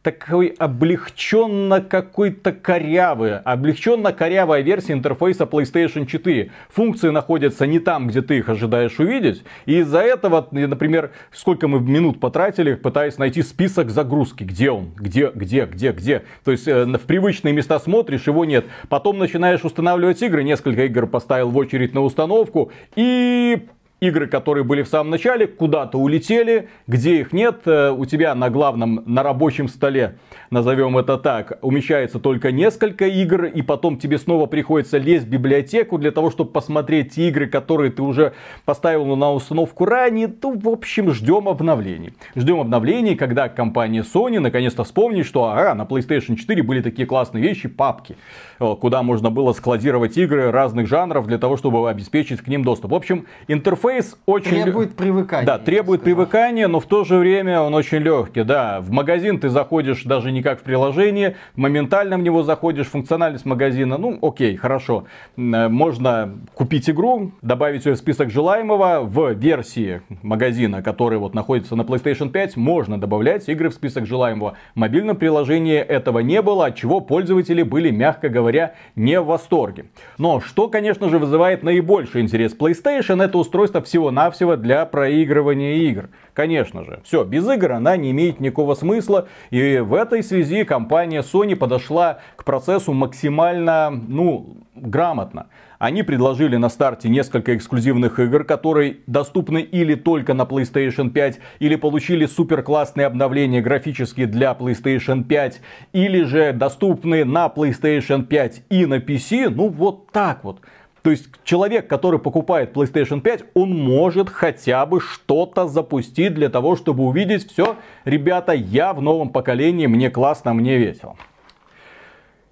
такой 0.08 0.56
облегченно 0.58 1.82
какой-то 1.82 2.54
корявый, 2.54 3.40
облегченно 3.40 4.14
корявая 4.14 4.62
версия 4.62 4.94
интерфейса 4.94 5.44
PlayStation 5.44 6.06
4. 6.06 6.50
Функции 6.70 7.10
находятся 7.10 7.68
не 7.68 7.80
там, 7.80 8.08
где 8.08 8.22
ты 8.22 8.38
их 8.38 8.48
ожидаешь 8.48 9.00
увидеть. 9.00 9.44
И 9.66 9.80
из-за 9.80 10.00
этого, 10.00 10.48
например, 10.52 11.12
сколько 11.34 11.68
мы 11.68 11.82
минут 11.82 12.22
потратили, 12.22 12.76
пытаясь 12.76 13.18
найти 13.18 13.42
список 13.42 13.90
загрузки. 13.90 14.46
Где 14.46 14.72
он? 14.72 14.94
Где, 14.96 15.30
где, 15.36 15.66
где, 15.66 15.92
где? 15.92 16.24
То 16.46 16.52
есть 16.52 16.70
э, 16.70 16.86
в 16.86 17.02
привычные 17.02 17.54
места 17.54 17.78
смотришь, 17.78 18.28
его 18.28 18.46
нет. 18.46 18.66
Потом 18.88 19.18
начинаешь 19.18 19.66
устанавливать 19.66 20.22
игры. 20.22 20.44
Несколько 20.44 20.86
игр 20.86 21.08
поставил 21.08 21.50
в 21.50 21.58
очередь 21.58 21.94
на 21.94 22.00
установку. 22.00 22.72
И 22.96 23.68
игры, 24.00 24.27
которые 24.27 24.63
были 24.63 24.84
в 24.84 24.88
самом 24.88 25.10
начале, 25.10 25.48
куда-то 25.48 25.98
улетели, 25.98 26.70
где 26.86 27.20
их 27.20 27.34
нет, 27.34 27.62
э, 27.66 27.89
у 27.89 28.06
тебя 28.06 28.36
на 28.36 28.50
главном, 28.50 29.01
на 29.08 29.24
рабочем 29.24 29.68
столе, 29.68 30.18
назовем 30.51 30.98
это 31.00 31.18
так, 31.18 31.58
умещается 31.63 32.20
только 32.20 32.51
несколько 32.51 33.08
игр, 33.08 33.46
и 33.46 33.62
потом 33.63 33.98
тебе 33.98 34.20
снова 34.20 34.46
приходится 34.46 35.00
лезть 35.00 35.25
в 35.25 35.30
библиотеку 35.30 35.98
для 35.98 36.12
того, 36.12 36.30
чтобы 36.30 36.51
посмотреть 36.51 37.16
те 37.16 37.30
игры, 37.30 37.48
которые 37.48 37.92
ты 37.92 38.04
уже 38.04 38.34
поставил 38.66 39.16
на 39.16 39.34
установку 39.34 39.86
ранее, 39.86 40.27
то, 40.27 40.51
в 40.51 40.68
общем, 40.68 41.12
ждем 41.12 41.50
обновлений. 41.50 42.13
Ждем 42.36 42.60
обновлений, 42.60 43.16
когда 43.16 43.50
компания 43.50 44.04
Sony 44.04 44.39
наконец-то 44.39 44.84
вспомнит, 44.84 45.25
что 45.25 45.46
ага, 45.46 45.74
на 45.74 45.84
PlayStation 45.84 46.36
4 46.36 46.62
были 46.62 46.82
такие 46.82 47.08
классные 47.08 47.44
вещи, 47.44 47.68
папки, 47.68 48.16
э, 48.60 48.75
куда 48.80 49.01
можно 49.01 49.32
было 49.32 49.54
складировать 49.54 50.18
игры 50.18 50.51
разных 50.51 50.88
жанров 50.88 51.25
для 51.25 51.39
того, 51.39 51.58
чтобы 51.58 51.89
обеспечить 51.89 52.42
к 52.42 52.48
ним 52.48 52.63
доступ. 52.63 52.92
В 52.92 52.96
общем, 52.96 53.25
интерфейс 53.48 53.87
интерфейс 53.88 54.17
очень... 54.25 54.63
Требует 54.63 54.96
привыкания. 54.96 55.46
Да, 55.46 55.58
требует 55.58 56.01
привыкания, 56.01 56.67
но 56.67 56.79
в 56.79 56.86
то 56.86 57.03
же 57.03 57.17
время 57.17 57.62
он 57.62 57.74
очень 57.74 58.00
легкий. 58.00 58.44
Да, 58.44 58.82
в 58.82 58.91
магазин 58.91 59.39
ты 59.39 59.50
заходишь 59.50 60.03
даже 60.03 60.32
не 60.32 60.41
как 60.41 60.60
в 60.60 60.63
приложение, 60.63 61.36
моментально 61.56 62.17
в 62.17 62.22
него 62.22 62.44
заходишь, 62.44 62.88
функциональность 62.88 63.46
магазина, 63.46 63.98
ну 63.98 64.17
окей, 64.22 64.56
хорошо. 64.56 65.06
Э, 65.38 65.67
можно 65.67 66.34
купить 66.53 66.89
игру, 66.89 67.32
добавить 67.41 67.86
ее 67.86 67.94
в 67.94 67.98
список 67.98 68.29
желаемого. 68.29 69.01
В 69.01 69.34
версии 69.34 70.01
магазина, 70.22 70.82
который 70.82 71.17
вот 71.20 71.34
находится 71.34 71.75
на 71.75 71.82
PlayStation 71.82 72.29
5, 72.29 72.58
можно 72.58 73.00
добавлять 73.00 73.48
игры 73.50 73.70
в 73.70 73.74
список 73.74 74.06
желаемого. 74.06 74.56
В 74.75 74.79
мобильном 74.79 75.15
приложении 75.15 75.77
этого 75.77 76.20
не 76.20 76.41
было, 76.41 76.67
от 76.67 76.75
чего 76.75 77.00
пользователи 77.00 77.63
были, 77.63 77.91
мягко 77.91 78.29
говоря, 78.29 78.74
не 78.96 79.20
в 79.20 79.25
восторге. 79.25 79.86
Но 80.17 80.39
что, 80.39 80.67
конечно 80.67 81.10
же, 81.10 81.20
вызывает 81.20 81.63
наибольший 81.63 82.22
интерес 82.22 82.56
PlayStation, 82.58 83.24
это 83.24 83.38
устройство 83.38 83.76
просто 83.77 83.81
всего-навсего 83.81 84.55
для 84.55 84.86
проигрывания 84.86 85.75
игр. 85.89 86.10
Конечно 86.34 86.84
же, 86.84 87.00
все, 87.03 87.24
без 87.24 87.48
игр 87.48 87.72
она 87.72 87.98
не 87.98 88.12
имеет 88.12 88.39
никакого 88.39 88.75
смысла. 88.75 89.27
И 89.51 89.79
в 89.79 89.93
этой 89.93 90.24
связи 90.24 90.63
компания 90.63 91.22
Sony 91.22 91.55
подошла 91.55 92.19
к 92.36 92.43
процессу 92.43 92.93
максимально, 92.93 93.89
ну, 93.89 94.57
грамотно. 94.75 95.48
Они 95.79 96.03
предложили 96.03 96.57
на 96.57 96.69
старте 96.69 97.10
несколько 97.10 97.55
эксклюзивных 97.55 98.19
игр, 98.19 98.43
которые 98.43 98.98
доступны 99.07 99.62
или 99.62 99.96
только 99.96 100.34
на 100.34 100.43
PlayStation 100.43 101.10
5, 101.10 101.39
или 101.60 101.75
получили 101.75 102.25
супер 102.25 102.63
классные 102.63 103.07
обновления 103.07 103.62
графические 103.62 104.27
для 104.27 104.55
PlayStation 104.60 105.24
5, 105.24 105.62
или 105.93 106.24
же 106.24 106.53
доступны 106.53 107.25
на 107.25 107.48
PlayStation 107.48 108.24
5 108.24 108.63
и 108.69 108.86
на 108.86 108.98
PC. 108.98 109.50
Ну 109.50 109.69
вот 109.69 110.12
так 110.12 110.43
вот. 110.43 110.62
То 111.01 111.12
есть 111.12 111.30
человек, 111.44 111.88
который 111.88 112.20
покупает 112.20 112.75
PlayStation 112.75 113.22
5, 113.22 113.46
он 113.54 113.72
может 113.77 114.30
хотя 114.30 114.86
бы 114.86 115.00
что-то 115.00 115.68
запустить 115.68 116.34
для 116.34 116.50
того, 116.50 116.75
чтобы 116.75 117.04
увидеть 117.04 117.51
все, 117.51 117.75
ребята, 118.04 118.54
я 118.54 118.94
в 118.94 119.01
новом 119.01 119.30
поколении, 119.30 119.88
мне 119.88 120.10
классно, 120.10 120.54
мне 120.54 120.77
весело. 120.77 121.16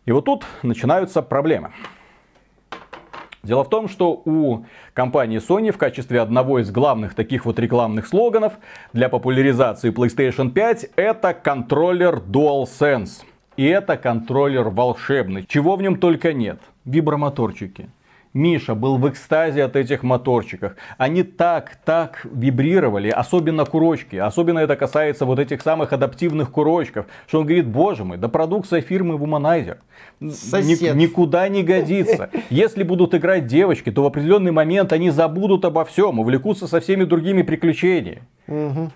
И 0.05 0.11
вот 0.11 0.25
тут 0.25 0.45
начинаются 0.61 1.21
проблемы. 1.21 1.71
Дело 3.45 3.63
в 3.63 3.69
том, 3.69 3.87
что 3.87 4.23
у 4.25 4.65
компании 4.93 5.39
Sony 5.39 5.71
в 5.71 5.77
качестве 5.77 6.19
одного 6.19 6.59
из 6.59 6.71
главных 6.71 7.13
таких 7.13 7.45
вот 7.45 7.59
рекламных 7.59 8.07
слоганов 8.07 8.53
для 8.91 9.07
популяризации 9.07 9.91
PlayStation 9.91 10.49
5 10.49 10.91
это 10.95 11.33
контроллер 11.35 12.15
DualSense. 12.15 13.23
И 13.55 13.65
это 13.65 13.97
контроллер 13.97 14.69
волшебный. 14.69 15.45
Чего 15.47 15.75
в 15.75 15.81
нем 15.81 15.97
только 15.97 16.33
нет. 16.33 16.59
Вибромоторчики. 16.85 17.89
Миша 18.35 18.75
был 18.75 18.97
в 18.97 19.09
экстазе 19.09 19.63
от 19.63 19.77
этих 19.77 20.03
моторчиков. 20.03 20.73
Они 20.97 21.23
так, 21.23 21.77
так 21.85 22.25
вибрировали, 22.25 23.09
особенно 23.09 23.63
курочки. 23.63 24.17
Особенно 24.17 24.59
это 24.59 24.75
касается 24.75 25.25
вот 25.25 25.39
этих 25.39 25.61
самых 25.61 25.93
адаптивных 25.93 26.51
курочков. 26.51 27.05
Что 27.27 27.39
он 27.39 27.45
говорит, 27.45 27.65
боже 27.65 28.03
мой, 28.03 28.17
да 28.17 28.27
продукция 28.27 28.81
фирмы 28.81 29.15
Womanizer. 29.15 29.77
Ни, 30.19 30.93
никуда 30.93 31.47
не 31.47 31.63
годится. 31.63 32.29
Если 32.49 32.83
будут 32.83 33.15
играть 33.15 33.47
девочки, 33.47 33.89
то 33.89 34.03
в 34.03 34.05
определенный 34.05 34.51
момент 34.51 34.91
они 34.91 35.11
забудут 35.11 35.63
обо 35.63 35.85
всем, 35.85 36.19
увлекутся 36.19 36.67
со 36.67 36.81
всеми 36.81 37.05
другими 37.05 37.41
приключениями. 37.41 38.23
Угу. 38.47 38.91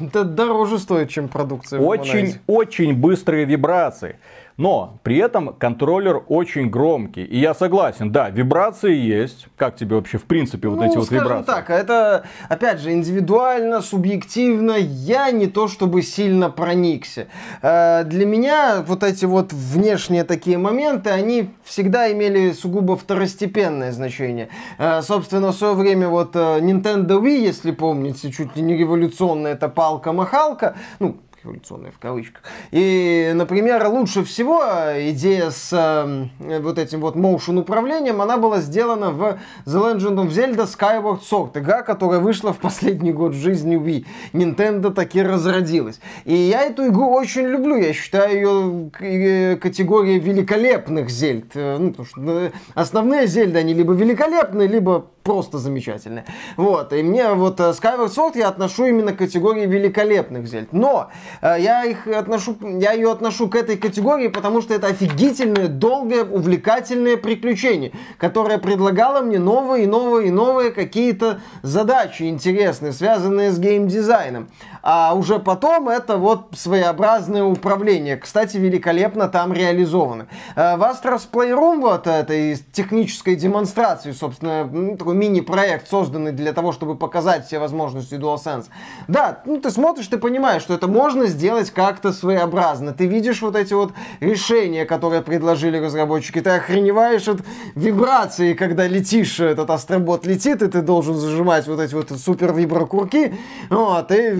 Это 0.00 0.24
дороже 0.24 0.78
стоит, 0.78 1.08
чем 1.08 1.28
продукция. 1.28 1.80
Очень, 1.80 2.34
очень 2.46 2.94
быстрые 2.94 3.46
вибрации. 3.46 4.16
Но 4.58 4.98
при 5.04 5.18
этом 5.18 5.54
контроллер 5.54 6.24
очень 6.26 6.68
громкий. 6.68 7.22
И 7.22 7.38
я 7.38 7.54
согласен, 7.54 8.10
да, 8.10 8.28
вибрации 8.28 8.92
есть. 8.92 9.46
Как 9.56 9.76
тебе 9.76 9.94
вообще 9.94 10.18
в 10.18 10.24
принципе 10.24 10.66
вот 10.66 10.80
ну, 10.80 10.84
эти 10.84 10.96
вот 10.96 11.10
вибрации? 11.12 11.46
так, 11.46 11.70
это 11.70 12.24
опять 12.48 12.80
же 12.80 12.92
индивидуально, 12.92 13.80
субъективно. 13.80 14.72
Я 14.72 15.30
не 15.30 15.46
то 15.46 15.68
чтобы 15.68 16.02
сильно 16.02 16.50
проникся. 16.50 17.28
Э, 17.62 18.02
для 18.04 18.26
меня 18.26 18.82
вот 18.84 19.04
эти 19.04 19.26
вот 19.26 19.52
внешние 19.52 20.24
такие 20.24 20.58
моменты, 20.58 21.10
они 21.10 21.50
всегда 21.62 22.10
имели 22.12 22.50
сугубо 22.50 22.96
второстепенное 22.96 23.92
значение. 23.92 24.48
Э, 24.78 25.02
собственно, 25.02 25.52
в 25.52 25.54
свое 25.54 25.74
время 25.74 26.08
вот 26.08 26.34
э, 26.34 26.58
Nintendo 26.58 27.22
Wii, 27.22 27.38
если 27.38 27.70
помните, 27.70 28.32
чуть 28.32 28.56
ли 28.56 28.62
не 28.62 28.76
революционная 28.76 29.52
эта 29.52 29.68
палка-махалка, 29.68 30.74
ну, 30.98 31.16
революционная 31.42 31.90
в 31.90 31.98
кавычках. 31.98 32.42
И, 32.70 33.32
например, 33.34 33.86
лучше 33.88 34.24
всего 34.24 34.62
идея 35.10 35.50
с 35.50 35.70
э, 35.72 36.58
вот 36.60 36.78
этим 36.78 37.00
вот 37.00 37.16
motion 37.16 37.58
управлением, 37.58 38.20
она 38.20 38.36
была 38.36 38.60
сделана 38.60 39.10
в 39.10 39.38
The 39.66 39.96
Legend 39.96 40.16
of 40.16 40.28
Zelda 40.28 40.66
Skyward 40.66 41.20
Sword, 41.20 41.58
игра, 41.58 41.82
которая 41.82 42.20
вышла 42.20 42.52
в 42.52 42.58
последний 42.58 43.12
год 43.12 43.34
жизни 43.34 43.76
Wii. 43.76 44.06
Nintendo 44.32 44.92
таки 44.92 45.22
разродилась. 45.22 46.00
И 46.24 46.34
я 46.34 46.62
эту 46.62 46.86
игру 46.88 47.10
очень 47.10 47.46
люблю, 47.46 47.76
я 47.76 47.92
считаю 47.92 48.34
ее 48.34 48.90
э, 49.00 49.56
категорией 49.56 50.18
великолепных 50.18 51.10
Зельд. 51.10 51.52
Э, 51.54 51.76
ну, 51.78 51.90
потому 51.90 52.06
что 52.06 52.20
э, 52.20 52.50
основные 52.74 53.26
Зельды, 53.26 53.58
они 53.58 53.74
либо 53.74 53.92
великолепные, 53.92 54.68
либо 54.68 55.06
просто 55.22 55.58
замечательные. 55.58 56.24
Вот, 56.56 56.92
и 56.92 57.02
мне 57.02 57.32
вот 57.34 57.60
Skyward 57.60 58.08
Sword 58.08 58.38
я 58.38 58.48
отношу 58.48 58.86
именно 58.86 59.12
к 59.12 59.18
категории 59.18 59.66
великолепных 59.66 60.46
Зельд. 60.46 60.72
Но 60.72 61.10
Э, 61.27 61.27
я 61.42 61.84
их 61.84 62.06
отношу, 62.06 62.56
я 62.78 62.92
ее 62.92 63.10
отношу 63.10 63.48
к 63.48 63.56
этой 63.56 63.76
категории, 63.76 64.28
потому 64.28 64.60
что 64.60 64.74
это 64.74 64.88
офигительное, 64.88 65.68
долгое, 65.68 66.24
увлекательное 66.24 67.16
приключение, 67.16 67.92
которое 68.18 68.58
предлагало 68.58 69.20
мне 69.20 69.38
новые, 69.38 69.86
новые, 69.86 70.32
новые 70.32 70.70
какие-то 70.70 71.40
задачи 71.62 72.24
интересные, 72.24 72.92
связанные 72.92 73.50
с 73.50 73.58
геймдизайном. 73.58 74.48
А 74.82 75.14
уже 75.14 75.38
потом 75.38 75.88
это 75.88 76.16
вот 76.16 76.48
своеобразное 76.56 77.44
управление. 77.44 78.16
Кстати, 78.16 78.56
великолепно 78.56 79.28
там 79.28 79.52
реализовано. 79.52 80.28
Э, 80.56 80.76
в 80.76 80.82
Astros 80.82 81.28
Playroom, 81.30 81.80
вот 81.80 82.06
этой 82.06 82.56
технической 82.72 83.36
демонстрации, 83.36 84.12
собственно, 84.12 84.64
ну, 84.64 84.96
такой 84.96 85.14
мини-проект, 85.14 85.88
созданный 85.88 86.32
для 86.32 86.52
того, 86.52 86.72
чтобы 86.72 86.96
показать 86.96 87.46
все 87.46 87.58
возможности 87.58 88.14
DualSense. 88.14 88.66
Да, 89.08 89.42
ну 89.44 89.60
ты 89.60 89.70
смотришь, 89.70 90.06
ты 90.06 90.18
понимаешь, 90.18 90.62
что 90.62 90.74
это 90.74 90.86
можно 91.18 91.30
сделать 91.30 91.70
как-то 91.70 92.12
своеобразно. 92.12 92.92
Ты 92.92 93.06
видишь 93.06 93.42
вот 93.42 93.56
эти 93.56 93.74
вот 93.74 93.92
решения, 94.20 94.84
которые 94.84 95.22
предложили 95.22 95.76
разработчики. 95.76 96.40
Ты 96.40 96.50
охреневаешь 96.50 97.26
от 97.26 97.40
вибрации, 97.74 98.54
когда 98.54 98.86
летишь, 98.86 99.40
этот 99.40 99.68
астробот 99.70 100.26
летит, 100.26 100.62
и 100.62 100.68
ты 100.68 100.80
должен 100.80 101.16
зажимать 101.16 101.66
вот 101.66 101.80
эти 101.80 101.94
вот 101.94 102.10
супер 102.10 102.52
виброкурки. 102.52 103.34
Вот, 103.68 104.12
и 104.12 104.30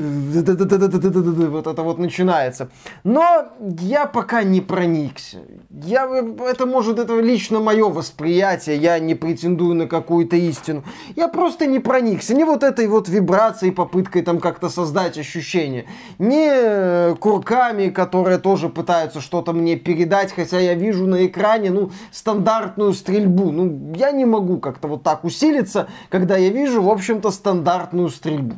вот 1.48 1.66
это 1.66 1.82
вот 1.82 1.98
начинается. 1.98 2.68
Но 3.02 3.48
я 3.80 4.06
пока 4.06 4.44
не 4.44 4.60
проникся. 4.60 5.38
Я, 5.70 6.08
это 6.48 6.66
может, 6.66 7.00
это 7.00 7.18
лично 7.20 7.58
мое 7.58 7.88
восприятие, 7.88 8.76
я 8.76 8.98
не 9.00 9.16
претендую 9.16 9.74
на 9.74 9.86
какую-то 9.88 10.36
истину. 10.36 10.84
Я 11.16 11.26
просто 11.26 11.66
не 11.66 11.80
проникся. 11.80 12.34
Не 12.34 12.44
вот 12.44 12.62
этой 12.62 12.86
вот 12.86 13.08
вибрацией, 13.08 13.72
попыткой 13.72 14.22
там 14.22 14.38
как-то 14.38 14.68
создать 14.68 15.18
ощущение. 15.18 15.86
Не 16.18 16.67
Э, 16.70 17.14
курками, 17.18 17.88
которые 17.88 18.38
тоже 18.38 18.68
пытаются 18.68 19.20
что-то 19.20 19.52
мне 19.52 19.76
передать, 19.76 20.32
хотя 20.32 20.58
я 20.58 20.74
вижу 20.74 21.06
на 21.06 21.26
экране, 21.26 21.70
ну, 21.70 21.90
стандартную 22.10 22.92
стрельбу. 22.92 23.50
Ну, 23.50 23.94
я 23.96 24.10
не 24.10 24.26
могу 24.26 24.58
как-то 24.58 24.88
вот 24.88 25.02
так 25.02 25.24
усилиться, 25.24 25.88
когда 26.10 26.36
я 26.36 26.50
вижу, 26.50 26.82
в 26.82 26.90
общем-то, 26.90 27.30
стандартную 27.30 28.10
стрельбу. 28.10 28.56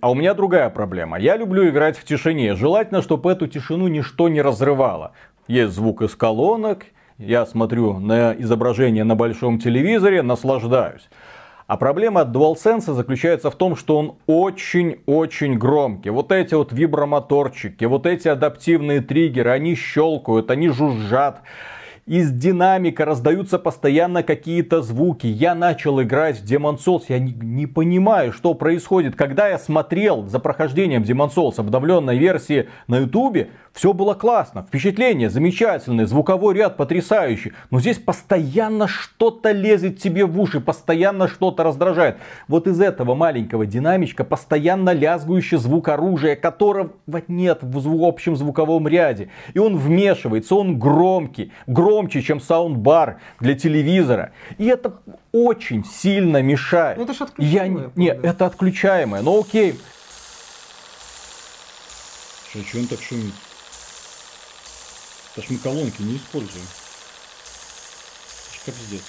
А 0.00 0.10
у 0.10 0.14
меня 0.14 0.34
другая 0.34 0.68
проблема. 0.70 1.18
Я 1.18 1.36
люблю 1.36 1.68
играть 1.68 1.96
в 1.96 2.04
тишине. 2.04 2.54
Желательно, 2.54 3.00
чтобы 3.00 3.32
эту 3.32 3.46
тишину 3.46 3.88
ничто 3.88 4.28
не 4.28 4.42
разрывало. 4.42 5.12
Есть 5.48 5.74
звук 5.74 6.02
из 6.02 6.14
колонок, 6.14 6.84
я 7.18 7.46
смотрю 7.46 7.98
на 7.98 8.34
изображение 8.38 9.04
на 9.04 9.14
большом 9.14 9.58
телевизоре, 9.58 10.22
наслаждаюсь. 10.22 11.08
А 11.70 11.76
проблема 11.76 12.22
DualSense 12.22 12.92
заключается 12.94 13.48
в 13.48 13.54
том, 13.54 13.76
что 13.76 13.96
он 13.96 14.16
очень-очень 14.26 15.56
громкий. 15.56 16.10
Вот 16.10 16.32
эти 16.32 16.54
вот 16.54 16.72
вибромоторчики, 16.72 17.84
вот 17.84 18.06
эти 18.06 18.26
адаптивные 18.26 19.02
триггеры, 19.02 19.50
они 19.50 19.76
щелкают, 19.76 20.50
они 20.50 20.68
жужжат. 20.68 21.42
из 22.06 22.32
динамика 22.32 23.04
раздаются 23.04 23.56
постоянно 23.56 24.24
какие-то 24.24 24.82
звуки. 24.82 25.28
Я 25.28 25.54
начал 25.54 26.02
играть 26.02 26.40
в 26.40 26.44
Demon 26.44 26.76
Souls, 26.84 27.04
я 27.06 27.20
не, 27.20 27.32
не 27.34 27.68
понимаю, 27.68 28.32
что 28.32 28.54
происходит. 28.54 29.14
Когда 29.14 29.46
я 29.46 29.56
смотрел 29.56 30.26
за 30.26 30.40
прохождением 30.40 31.02
Demon 31.02 31.32
Souls 31.32 31.54
обновленной 31.56 32.18
версии 32.18 32.68
на 32.88 32.98
ютубе, 32.98 33.50
все 33.72 33.92
было 33.92 34.14
классно, 34.14 34.62
впечатление 34.62 35.30
замечательное, 35.30 36.06
звуковой 36.06 36.54
ряд 36.54 36.76
потрясающий. 36.76 37.52
Но 37.70 37.80
здесь 37.80 37.98
постоянно 37.98 38.88
что-то 38.88 39.52
лезет 39.52 39.98
тебе 39.98 40.26
в 40.26 40.38
уши, 40.40 40.60
постоянно 40.60 41.28
что-то 41.28 41.62
раздражает. 41.62 42.16
Вот 42.48 42.66
из 42.66 42.80
этого 42.80 43.14
маленького 43.14 43.66
динамичка 43.66 44.24
постоянно 44.24 44.92
лязгующий 44.92 45.56
звук 45.56 45.88
оружия, 45.88 46.34
которого 46.34 46.90
нет 47.28 47.60
в 47.62 48.04
общем 48.04 48.36
звуковом 48.36 48.88
ряде. 48.88 49.30
И 49.54 49.58
он 49.58 49.76
вмешивается, 49.76 50.56
он 50.56 50.78
громкий, 50.78 51.52
громче, 51.66 52.22
чем 52.22 52.40
саундбар 52.40 53.18
для 53.38 53.54
телевизора. 53.54 54.32
И 54.58 54.66
это 54.66 54.94
очень 55.32 55.84
сильно 55.84 56.42
мешает. 56.42 56.98
Ну, 56.98 57.04
это 57.04 57.14
же 57.14 57.24
отключаемое. 57.24 57.84
Я... 57.84 57.90
Нет, 57.94 58.24
это 58.24 58.46
отключаемое, 58.46 59.22
но 59.22 59.38
окей. 59.38 59.78
Что, 62.50 62.62
что 62.64 62.78
он 62.78 62.86
так 62.86 63.00
шумит? 63.00 63.32
Это 65.40 65.48
ж 65.48 65.52
мы 65.52 65.58
колонки 65.58 66.02
не 66.02 66.16
используем. 66.16 66.66
Это 68.44 68.54
ж 68.54 68.64
капздец. 68.66 69.02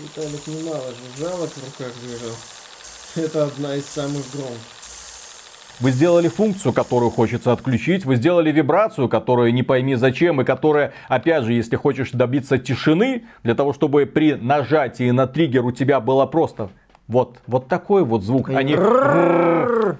Виталик 0.00 0.46
немало 0.48 0.92
жужжалок 0.92 1.50
в 1.50 1.64
руках 1.64 1.92
держал. 2.02 2.36
Это 3.14 3.44
одна 3.44 3.76
из 3.76 3.86
самых 3.86 4.28
громких. 4.32 4.58
Вы 5.78 5.90
сделали 5.90 6.28
функцию, 6.28 6.72
которую 6.72 7.10
хочется 7.10 7.52
отключить, 7.52 8.04
вы 8.04 8.16
сделали 8.16 8.52
вибрацию, 8.52 9.08
которая 9.08 9.50
не 9.50 9.62
пойми 9.62 9.94
зачем, 9.94 10.40
и 10.40 10.44
которая, 10.44 10.92
опять 11.08 11.44
же, 11.44 11.54
если 11.54 11.76
хочешь 11.76 12.10
добиться 12.10 12.58
тишины, 12.58 13.24
для 13.42 13.54
того, 13.54 13.72
чтобы 13.72 14.06
при 14.06 14.34
нажатии 14.34 15.10
на 15.10 15.26
триггер 15.26 15.64
у 15.64 15.72
тебя 15.72 16.00
было 16.00 16.26
просто 16.26 16.70
вот, 17.12 17.38
вот 17.46 17.68
такой 17.68 18.04
вот 18.04 18.22
звук. 18.22 18.48
Они... 18.50 18.76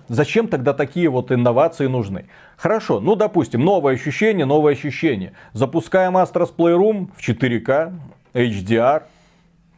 Зачем 0.09 0.49
тогда 0.49 0.73
такие 0.73 1.09
вот 1.09 1.31
инновации 1.31 1.87
нужны? 1.87 2.27
Хорошо, 2.57 2.99
ну 3.01 3.15
допустим, 3.15 3.65
новое 3.65 3.95
ощущение, 3.95 4.47
новое 4.47 4.73
ощущение. 4.73 5.35
Запускаем 5.53 6.17
Astros 6.17 6.53
Playroom 6.57 7.11
в 7.17 7.21
4К, 7.21 7.93
HDR 8.35 9.03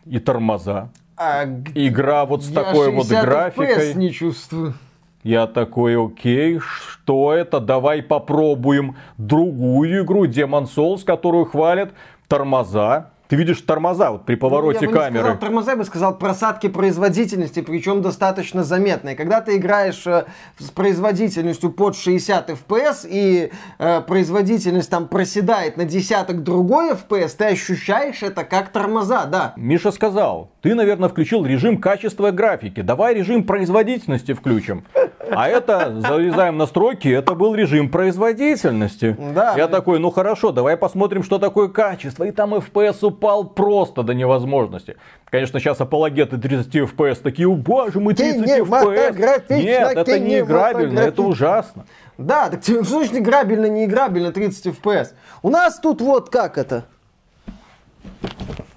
и 0.06 0.18
тормоза. 0.18 0.88
А 1.16 1.44
Игра 1.74 2.24
вот 2.24 2.42
с 2.42 2.52
такой 2.52 2.90
вот 2.90 3.08
графикой. 3.08 3.94
не 3.94 4.12
чувствую. 4.12 4.74
Я 5.22 5.46
такой, 5.46 5.96
окей, 5.96 6.58
что 6.60 7.32
это? 7.32 7.58
Давай 7.58 8.02
попробуем 8.02 8.96
другую 9.16 10.04
игру 10.04 10.26
Demon 10.26 10.66
Souls, 10.66 11.02
которую 11.04 11.46
хвалят. 11.46 11.92
Тормоза, 12.28 13.10
ты 13.28 13.36
видишь 13.36 13.60
тормоза 13.62 14.10
вот 14.10 14.26
при 14.26 14.34
повороте 14.34 14.80
ну, 14.80 14.86
я 14.86 14.88
бы 14.90 14.94
камеры. 14.94 15.12
Не 15.12 15.20
сказал 15.20 15.38
тормоза, 15.38 15.70
я 15.70 15.76
бы 15.76 15.84
сказал 15.84 16.18
просадки 16.18 16.68
производительности, 16.68 17.60
причем 17.62 18.02
достаточно 18.02 18.64
заметные. 18.64 19.16
Когда 19.16 19.40
ты 19.40 19.56
играешь 19.56 20.06
э, 20.06 20.24
с 20.58 20.70
производительностью 20.70 21.72
под 21.72 21.96
60 21.96 22.50
FPS 22.50 23.06
и 23.08 23.50
э, 23.78 24.00
производительность 24.02 24.90
там 24.90 25.08
проседает 25.08 25.76
на 25.76 25.84
десяток 25.84 26.42
другой 26.42 26.92
FPS, 26.92 27.36
ты 27.36 27.44
ощущаешь 27.46 28.22
это 28.22 28.44
как 28.44 28.68
тормоза, 28.68 29.24
да. 29.24 29.54
Миша 29.56 29.90
сказал, 29.90 30.50
ты, 30.64 30.74
наверное, 30.74 31.10
включил 31.10 31.44
режим 31.44 31.76
качества 31.76 32.30
графики. 32.30 32.80
Давай 32.80 33.12
режим 33.12 33.44
производительности 33.44 34.32
включим. 34.32 34.84
А 35.30 35.46
это, 35.46 36.00
залезаем 36.00 36.56
настройки, 36.56 37.06
это 37.06 37.34
был 37.34 37.54
режим 37.54 37.90
производительности. 37.90 39.14
Да. 39.34 39.56
Я 39.58 39.68
такой, 39.68 39.98
ну 39.98 40.10
хорошо, 40.10 40.52
давай 40.52 40.78
посмотрим, 40.78 41.22
что 41.22 41.38
такое 41.38 41.68
качество. 41.68 42.24
И 42.24 42.30
там 42.30 42.54
FPS 42.54 43.04
упал 43.04 43.44
просто 43.44 44.02
до 44.02 44.14
невозможности. 44.14 44.96
Конечно, 45.26 45.60
сейчас 45.60 45.82
апологеты 45.82 46.38
30 46.38 46.74
FPS 46.74 47.16
такие, 47.16 47.46
о 47.46 47.56
боже, 47.56 48.00
мы 48.00 48.14
30 48.14 48.60
FPS. 48.60 49.62
Нет, 49.62 49.98
это 49.98 50.18
не 50.18 50.38
играбельно, 50.40 51.00
это 51.00 51.20
ужасно. 51.20 51.84
Да, 52.16 52.48
так 52.48 52.62
что 52.62 52.82
значит 52.84 53.18
играбельно, 53.18 53.66
не 53.66 53.84
играбельно 53.84 54.32
30 54.32 54.64
FPS? 54.68 55.08
У 55.42 55.50
нас 55.50 55.78
тут 55.78 56.00
вот 56.00 56.30
как 56.30 56.56
это. 56.56 56.86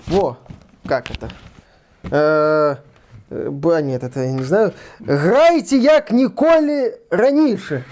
Во, 0.06 0.38
как 0.86 1.10
это. 1.12 1.30
Э, 2.12 2.76
Ба, 3.30 3.82
нет, 3.82 4.04
это 4.04 4.22
я 4.22 4.32
не 4.32 4.44
знаю. 4.44 4.72
Грайте 5.00 5.78
як 5.78 6.12
ніколи 6.12 6.98
раніше. 7.12 7.84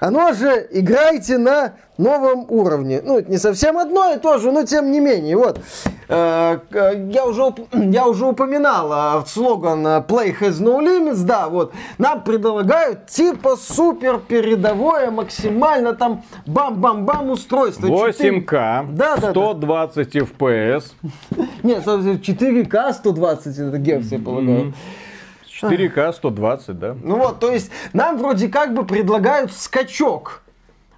Оно 0.00 0.32
же 0.32 0.66
играйте 0.70 1.38
на 1.38 1.74
новом 1.98 2.46
уровне. 2.48 3.00
Ну, 3.04 3.18
это 3.18 3.30
не 3.30 3.38
совсем 3.38 3.78
одно 3.78 4.12
и 4.12 4.18
то 4.18 4.38
же, 4.38 4.50
но 4.50 4.64
тем 4.64 4.90
не 4.90 5.00
менее. 5.00 5.36
Вот. 5.36 5.60
Э, 6.08 6.58
я 7.10 7.26
уже, 7.26 7.54
я 7.72 8.06
уже 8.06 8.26
упоминал 8.26 8.92
а, 8.92 9.24
слоган 9.26 9.86
э, 9.86 10.04
Play 10.06 10.34
has 10.38 10.60
no 10.60 10.80
limits. 10.80 11.22
Да, 11.24 11.48
вот. 11.48 11.72
Нам 11.98 12.22
предлагают 12.24 13.06
типа 13.06 13.56
супер 13.56 14.18
передовое, 14.18 15.10
максимально 15.10 15.94
там 15.94 16.24
бам-бам-бам 16.46 17.30
устройство. 17.30 17.86
8К, 17.86 18.92
да, 18.92 19.16
120 19.16 20.12
да, 20.12 20.18
FPS. 20.20 20.84
Нет, 21.62 21.86
4К 21.86 22.92
120, 22.92 23.58
это 23.58 23.78
герц, 23.78 24.06
я 24.10 24.18
полагаю. 24.18 24.74
4К 25.62 26.12
120, 26.12 26.78
да. 26.78 26.96
Ну 27.02 27.16
вот, 27.16 27.40
то 27.40 27.50
есть 27.50 27.70
нам 27.92 28.18
вроде 28.18 28.48
как 28.48 28.74
бы 28.74 28.84
предлагают 28.84 29.52
скачок. 29.52 30.42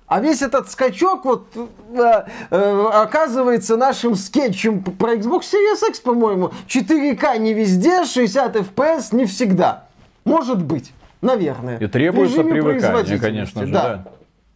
А 0.06 0.20
весь 0.20 0.42
этот 0.42 0.70
скачок 0.70 1.24
вот 1.24 1.46
э, 1.56 2.24
э, 2.50 2.86
оказывается 2.92 3.76
нашим 3.76 4.14
скетчем 4.16 4.82
про 4.82 5.14
Xbox 5.14 5.42
Series 5.52 5.88
X, 5.88 6.00
по-моему. 6.00 6.52
4К 6.68 7.38
не 7.38 7.54
везде, 7.54 8.04
60 8.04 8.56
FPS 8.56 9.16
не 9.16 9.24
всегда. 9.24 9.86
Может 10.24 10.62
быть, 10.62 10.92
наверное. 11.22 11.78
И 11.78 11.86
требуется 11.86 12.44
привыкание, 12.44 13.18
конечно 13.18 13.66
же, 13.66 13.72
да. 13.72 13.82
да. 13.82 14.04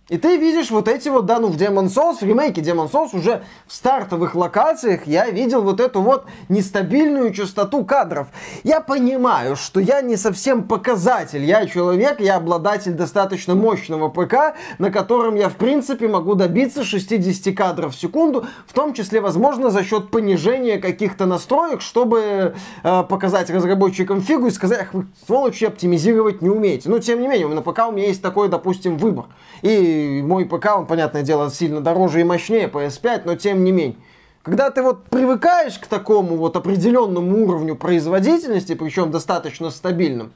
И 0.09 0.17
ты 0.17 0.39
видишь 0.39 0.71
вот 0.71 0.89
эти 0.89 1.11
вот, 1.11 1.27
да, 1.27 1.39
ну 1.39 1.49
в 1.49 1.57
Demon 1.57 1.89
Souls, 1.89 2.21
в 2.21 2.23
ремейке 2.23 2.63
Demon 2.63 2.91
Souls 2.91 3.11
уже 3.13 3.43
в 3.67 3.75
стартовых 3.75 4.35
локациях 4.35 5.07
я 5.07 5.29
видел 5.29 5.61
вот 5.61 5.81
эту 5.81 6.01
вот 6.01 6.25
нестабильную 6.49 7.31
частоту 7.35 7.85
кадров. 7.85 8.29
Я 8.65 8.81
понимаю, 8.81 9.55
что 9.55 9.81
я 9.81 10.01
не 10.01 10.17
совсем 10.17 10.63
показатель, 10.63 11.45
я 11.45 11.67
человек, 11.67 12.21
я 12.21 12.37
обладатель 12.37 12.93
достаточно 12.93 13.55
мощного 13.55 14.09
ПК, 14.09 14.57
на 14.79 14.91
котором 14.91 15.35
я 15.35 15.51
в 15.51 15.57
принципе 15.57 16.09
могу 16.09 16.35
добиться 16.35 16.85
60 16.85 17.55
кадров 17.55 17.95
в 17.95 18.01
секунду, 18.01 18.47
в 18.67 18.73
том 18.73 18.95
числе, 18.95 19.21
возможно, 19.21 19.69
за 19.69 19.85
счет 19.85 20.11
понижения 20.11 20.79
каких-то 20.79 21.27
настроек, 21.27 21.83
чтобы 21.83 22.55
э, 22.83 23.03
показать 23.03 23.51
разработчикам 23.51 24.23
фигу 24.23 24.47
и 24.47 24.51
сказать, 24.51 24.81
ах, 24.81 24.95
вы 24.95 25.07
сволочи 25.27 25.67
оптимизировать 25.67 26.41
не 26.41 26.49
умеете. 26.49 26.89
Но 26.89 26.99
тем 26.99 27.21
не 27.21 27.29
менее, 27.29 27.47
на 27.49 27.61
ПК 27.61 27.89
у 27.89 27.93
меня 27.93 28.07
есть 28.07 28.23
такой, 28.23 28.49
допустим, 28.49 28.97
выбор. 28.97 29.27
И 29.61 29.98
мой 30.23 30.45
ПК, 30.45 30.77
он, 30.77 30.87
понятное 30.87 31.23
дело, 31.23 31.51
сильно 31.51 31.81
дороже 31.81 32.21
и 32.21 32.25
мощнее 32.25 32.69
PS5, 32.69 33.23
но 33.25 33.37
тем 33.37 33.65
не 33.65 33.73
менее. 33.73 33.97
Когда 34.43 34.71
ты 34.71 34.83
вот 34.83 35.05
привыкаешь 35.05 35.79
к 35.79 35.87
такому 35.87 36.37
вот 36.37 36.57
определенному 36.57 37.45
уровню 37.45 37.77
производительности, 37.77 38.75
причем 38.75 39.11
достаточно 39.11 39.71
стабильным, 39.71 40.33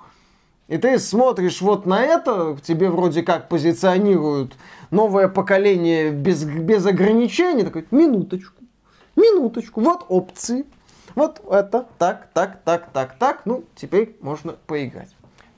и 0.69 0.77
ты 0.77 0.99
смотришь 0.99 1.61
вот 1.61 1.87
на 1.87 2.03
это, 2.03 2.57
тебе 2.63 2.91
вроде 2.91 3.23
как 3.23 3.49
позиционируют 3.49 4.55
новое 4.91 5.29
поколение 5.29 6.11
без, 6.11 6.45
без 6.45 6.87
ограничений, 6.87 7.63
такой, 7.63 7.87
минуточку, 7.91 8.63
минуточку, 9.17 9.81
вот 9.81 10.05
опции, 10.09 10.67
вот 11.15 11.41
это, 11.51 11.87
так, 11.99 12.29
так, 12.33 12.61
так, 12.65 12.91
так, 12.93 13.17
так, 13.19 13.43
ну, 13.45 13.65
теперь 13.75 14.17
можно 14.21 14.55
поиграть. 14.67 15.11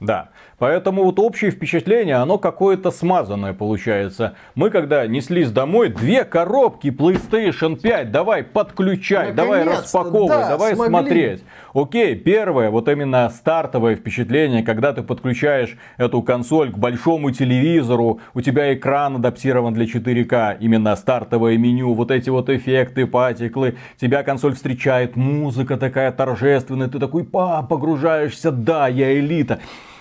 Да. 0.04 0.30
Поэтому 0.58 1.04
вот 1.04 1.18
общее 1.18 1.50
впечатление, 1.50 2.16
оно 2.16 2.38
какое-то 2.38 2.90
смазанное 2.90 3.52
получается. 3.52 4.34
Мы 4.54 4.70
когда 4.70 5.06
неслись 5.06 5.50
домой, 5.50 5.88
две 5.88 6.24
коробки 6.24 6.88
PlayStation 6.88 7.78
5, 7.78 8.10
давай 8.10 8.44
подключай, 8.44 9.32
давай 9.32 9.64
распаковывай, 9.64 10.28
да, 10.28 10.48
давай 10.48 10.74
смогли. 10.74 10.88
смотреть. 10.88 11.44
Окей, 11.74 12.14
первое, 12.14 12.70
вот 12.70 12.88
именно 12.88 13.28
стартовое 13.30 13.96
впечатление, 13.96 14.62
когда 14.62 14.92
ты 14.92 15.02
подключаешь 15.02 15.76
эту 15.96 16.22
консоль 16.22 16.70
к 16.70 16.78
большому 16.78 17.32
телевизору, 17.32 18.20
у 18.32 18.40
тебя 18.40 18.72
экран 18.72 19.16
адаптирован 19.16 19.74
для 19.74 19.86
4К, 19.86 20.58
именно 20.60 20.94
стартовое 20.94 21.58
меню, 21.58 21.94
вот 21.94 22.12
эти 22.12 22.30
вот 22.30 22.48
эффекты, 22.48 23.06
патиклы, 23.06 23.76
тебя 24.00 24.22
консоль 24.22 24.54
встречает, 24.54 25.16
музыка 25.16 25.76
такая 25.76 26.12
торжественная, 26.12 26.88
ты 26.88 27.00
такой, 27.00 27.24
па, 27.24 27.62
погружаешься, 27.62 28.52
да, 28.52 28.86
я 28.86 29.18
элита. 29.18 29.60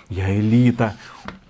Я 0.09 0.35
элита. 0.35 0.95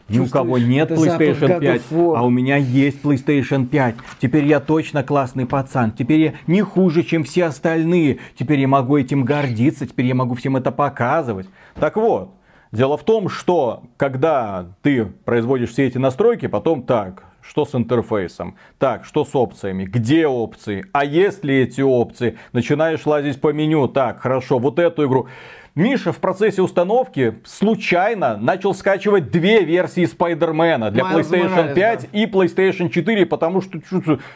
Ни 0.10 0.20
у 0.20 0.28
кого 0.28 0.58
нет 0.58 0.92
PlayStation 0.92 1.60
5, 1.60 1.82
а 1.92 2.26
у 2.26 2.30
меня 2.30 2.58
есть 2.58 3.02
PlayStation 3.02 3.66
5. 3.66 3.96
Теперь 4.22 4.46
я 4.46 4.60
точно 4.60 5.04
классный 5.04 5.46
пацан. 5.46 5.92
Теперь 5.92 6.20
я 6.20 6.34
не 6.46 6.62
хуже, 6.62 7.04
чем 7.04 7.24
все 7.24 7.46
остальные. 7.46 8.20
Теперь 8.38 8.60
я 8.60 8.68
могу 8.68 8.98
этим 8.98 9.24
гордиться. 9.24 9.88
Теперь 9.88 10.08
я 10.08 10.16
могу 10.16 10.36
всем 10.36 10.58
это 10.58 10.72
показывать. 10.72 11.48
Так 11.76 11.96
вот, 11.96 12.34
Дело 12.74 12.98
в 12.98 13.04
том, 13.04 13.30
что 13.30 13.84
когда 13.98 14.66
ты 14.82 15.06
производишь 15.06 15.70
все 15.70 15.86
эти 15.86 16.00
настройки, 16.00 16.48
потом 16.48 16.82
так, 16.82 17.24
что 17.40 17.66
с 17.66 17.76
интерфейсом, 17.76 18.56
так, 18.80 19.06
что 19.06 19.26
с 19.26 19.36
опциями, 19.36 19.86
где 19.86 20.26
опции, 20.26 20.84
а 20.92 21.06
есть 21.06 21.44
ли 21.44 21.62
эти 21.62 21.82
опции, 21.82 22.36
начинаешь 22.52 23.06
лазить 23.06 23.40
по 23.40 23.54
меню, 23.54 23.88
так, 23.88 24.22
хорошо, 24.22 24.58
вот 24.58 24.80
эту 24.80 25.06
игру. 25.06 25.28
Миша 25.76 26.12
в 26.12 26.18
процессе 26.20 26.62
установки 26.62 27.42
случайно 27.46 28.38
начал 28.38 28.76
скачивать 28.76 29.32
две 29.32 29.64
версии 29.64 30.06
Спайдермена 30.06 30.92
для 30.92 31.04
Майлз 31.04 31.32
PlayStation 31.32 31.50
Моралес, 31.50 31.74
5 31.74 32.02
да. 32.02 32.08
и 32.20 32.26
PlayStation 32.28 32.90
4, 32.90 33.26
потому 33.26 33.60
что 33.62 33.80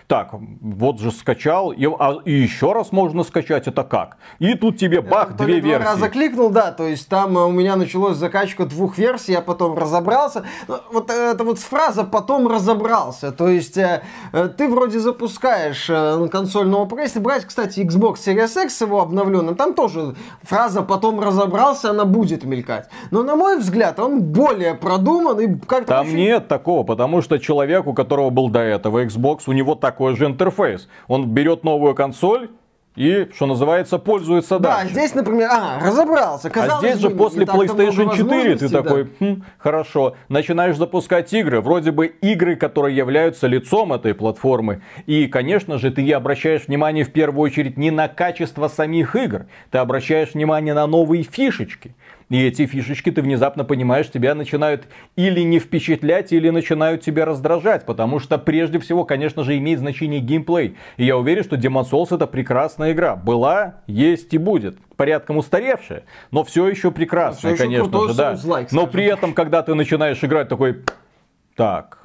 так, 0.08 0.30
вот 0.32 1.00
же 1.00 1.12
скачал, 1.12 1.72
и, 1.72 1.86
а- 1.86 2.18
и 2.26 2.32
еще 2.32 2.74
раз 2.74 2.92
можно 2.92 3.22
скачать, 3.22 3.68
это 3.68 3.84
как? 3.84 4.18
И 4.40 4.56
тут 4.56 4.78
тебе 4.78 5.02
бах, 5.02 5.38
То 5.38 5.44
ли 5.44 5.62
две 5.62 5.78
два 5.78 5.86
раза 5.86 6.00
версии. 6.06 6.12
кликнул, 6.14 6.50
да, 6.50 6.72
то 6.72 6.88
есть 6.88 7.08
там 7.08 7.38
э, 7.38 7.42
у 7.44 7.52
меня 7.52 7.76
началась 7.76 8.18
закачка 8.18 8.66
двух 8.66 8.98
версий, 8.98 9.34
я 9.34 9.42
потом 9.42 9.78
разобрался. 9.78 10.44
Ну, 10.68 10.78
Вот 10.92 11.12
это 11.12 11.44
вот 11.44 11.60
фраза 11.60 12.04
«потом 12.04 12.48
разобрался», 12.48 13.32
то 13.32 13.48
есть 13.48 13.78
э, 13.78 14.02
э, 14.34 14.50
ты 14.58 14.68
вроде 14.68 15.00
запускаешь 15.00 15.86
э, 15.88 16.28
консольного 16.32 16.86
пресса, 16.86 17.20
брать, 17.20 17.46
кстати, 17.46 17.82
Xbox 17.82 18.16
Series 18.26 18.64
X 18.64 18.76
с 18.76 18.82
его 18.82 19.02
обновленным, 19.02 19.54
там 19.56 19.76
тоже 19.76 20.16
фраза 20.42 20.82
«потом 20.82 21.20
разобрался», 21.20 21.27
она 21.90 22.06
будет 22.06 22.44
мелькать. 22.44 22.90
Но 23.12 23.24
на 23.24 23.36
мой 23.36 23.58
взгляд, 23.58 24.00
он 24.00 24.22
более 24.22 24.74
продуман 24.76 25.40
и 25.40 25.56
как-то 25.66 25.88
Там 25.88 26.08
очень- 26.08 26.18
нет 26.18 26.48
такого, 26.48 26.84
потому 26.84 27.22
что 27.22 27.40
человек, 27.40 27.88
у 27.88 27.94
которого 27.94 28.30
был 28.30 28.50
до 28.50 28.60
этого 28.60 29.04
Xbox, 29.04 29.42
у 29.48 29.52
него 29.54 29.76
такой 29.76 30.16
же 30.16 30.26
интерфейс. 30.26 30.88
Он 31.08 31.28
берет 31.28 31.64
новую 31.64 31.96
консоль 31.96 32.50
и, 32.98 33.30
что 33.34 33.46
называется, 33.46 34.00
пользуется 34.00 34.58
Да, 34.58 34.78
дальше. 34.78 34.94
здесь, 34.94 35.14
например, 35.14 35.50
а, 35.52 35.80
разобрался. 35.80 36.48
А 36.48 36.52
Казалось 36.52 36.90
здесь 36.90 37.00
же 37.00 37.12
после 37.12 37.46
PlayStation 37.46 38.16
4 38.16 38.56
ты 38.58 38.70
да. 38.70 38.82
такой, 38.82 39.08
«Хм, 39.20 39.44
хорошо, 39.60 40.16
начинаешь 40.30 40.76
запускать 40.78 41.32
игры, 41.32 41.62
вроде 41.62 41.92
бы 41.92 42.08
игры, 42.08 42.56
которые 42.56 42.98
являются 42.98 43.46
лицом 43.46 43.94
этой 43.94 44.16
платформы. 44.16 44.82
И, 45.06 45.28
конечно 45.28 45.78
же, 45.78 45.92
ты 45.92 46.12
обращаешь 46.12 46.68
внимание 46.68 47.06
в 47.06 47.12
первую 47.12 47.44
очередь 47.44 47.78
не 47.78 47.92
на 47.92 48.08
качество 48.08 48.68
самих 48.68 49.16
игр, 49.16 49.46
ты 49.70 49.78
обращаешь 49.78 50.34
внимание 50.34 50.74
на 50.74 50.88
новые 50.88 51.22
фишечки. 51.22 51.94
И 52.30 52.44
эти 52.44 52.66
фишечки, 52.66 53.10
ты 53.10 53.22
внезапно 53.22 53.64
понимаешь, 53.64 54.10
тебя 54.10 54.36
начинают 54.36 54.88
или 55.16 55.40
не 55.42 55.60
впечатлять, 55.60 56.34
или 56.34 56.50
начинают 56.50 57.02
тебя 57.02 57.26
раздражать. 57.26 57.86
Потому 57.86 58.20
что 58.20 58.38
прежде 58.38 58.80
всего, 58.80 59.06
конечно 59.06 59.44
же, 59.44 59.58
имеет 59.58 59.80
значение 59.80 60.20
геймплей. 60.20 60.76
И 60.98 61.06
я 61.06 61.18
уверен, 61.18 61.44
что 61.44 61.56
Demon's 61.56 61.90
Souls 61.90 62.14
это 62.14 62.28
прекрасная 62.28 62.92
игра. 62.92 63.16
Была, 63.16 63.76
есть 63.88 64.34
и 64.34 64.38
будет. 64.38 64.78
Порядком 64.98 65.38
устаревшая, 65.38 66.04
но 66.32 66.44
все 66.44 66.68
еще 66.68 66.92
прекрасная, 66.92 67.56
Всё 67.56 67.64
еще 67.64 67.64
конечно 67.64 67.90
крутой 67.90 68.10
же, 68.10 68.18
да. 68.18 68.34
Souls-like, 68.34 68.68
Но 68.72 68.88
при 68.88 69.06
этом, 69.06 69.34
когда 69.34 69.62
ты 69.62 69.76
начинаешь 69.76 70.22
играть 70.24 70.50
такой, 70.50 70.84
так, 71.56 71.97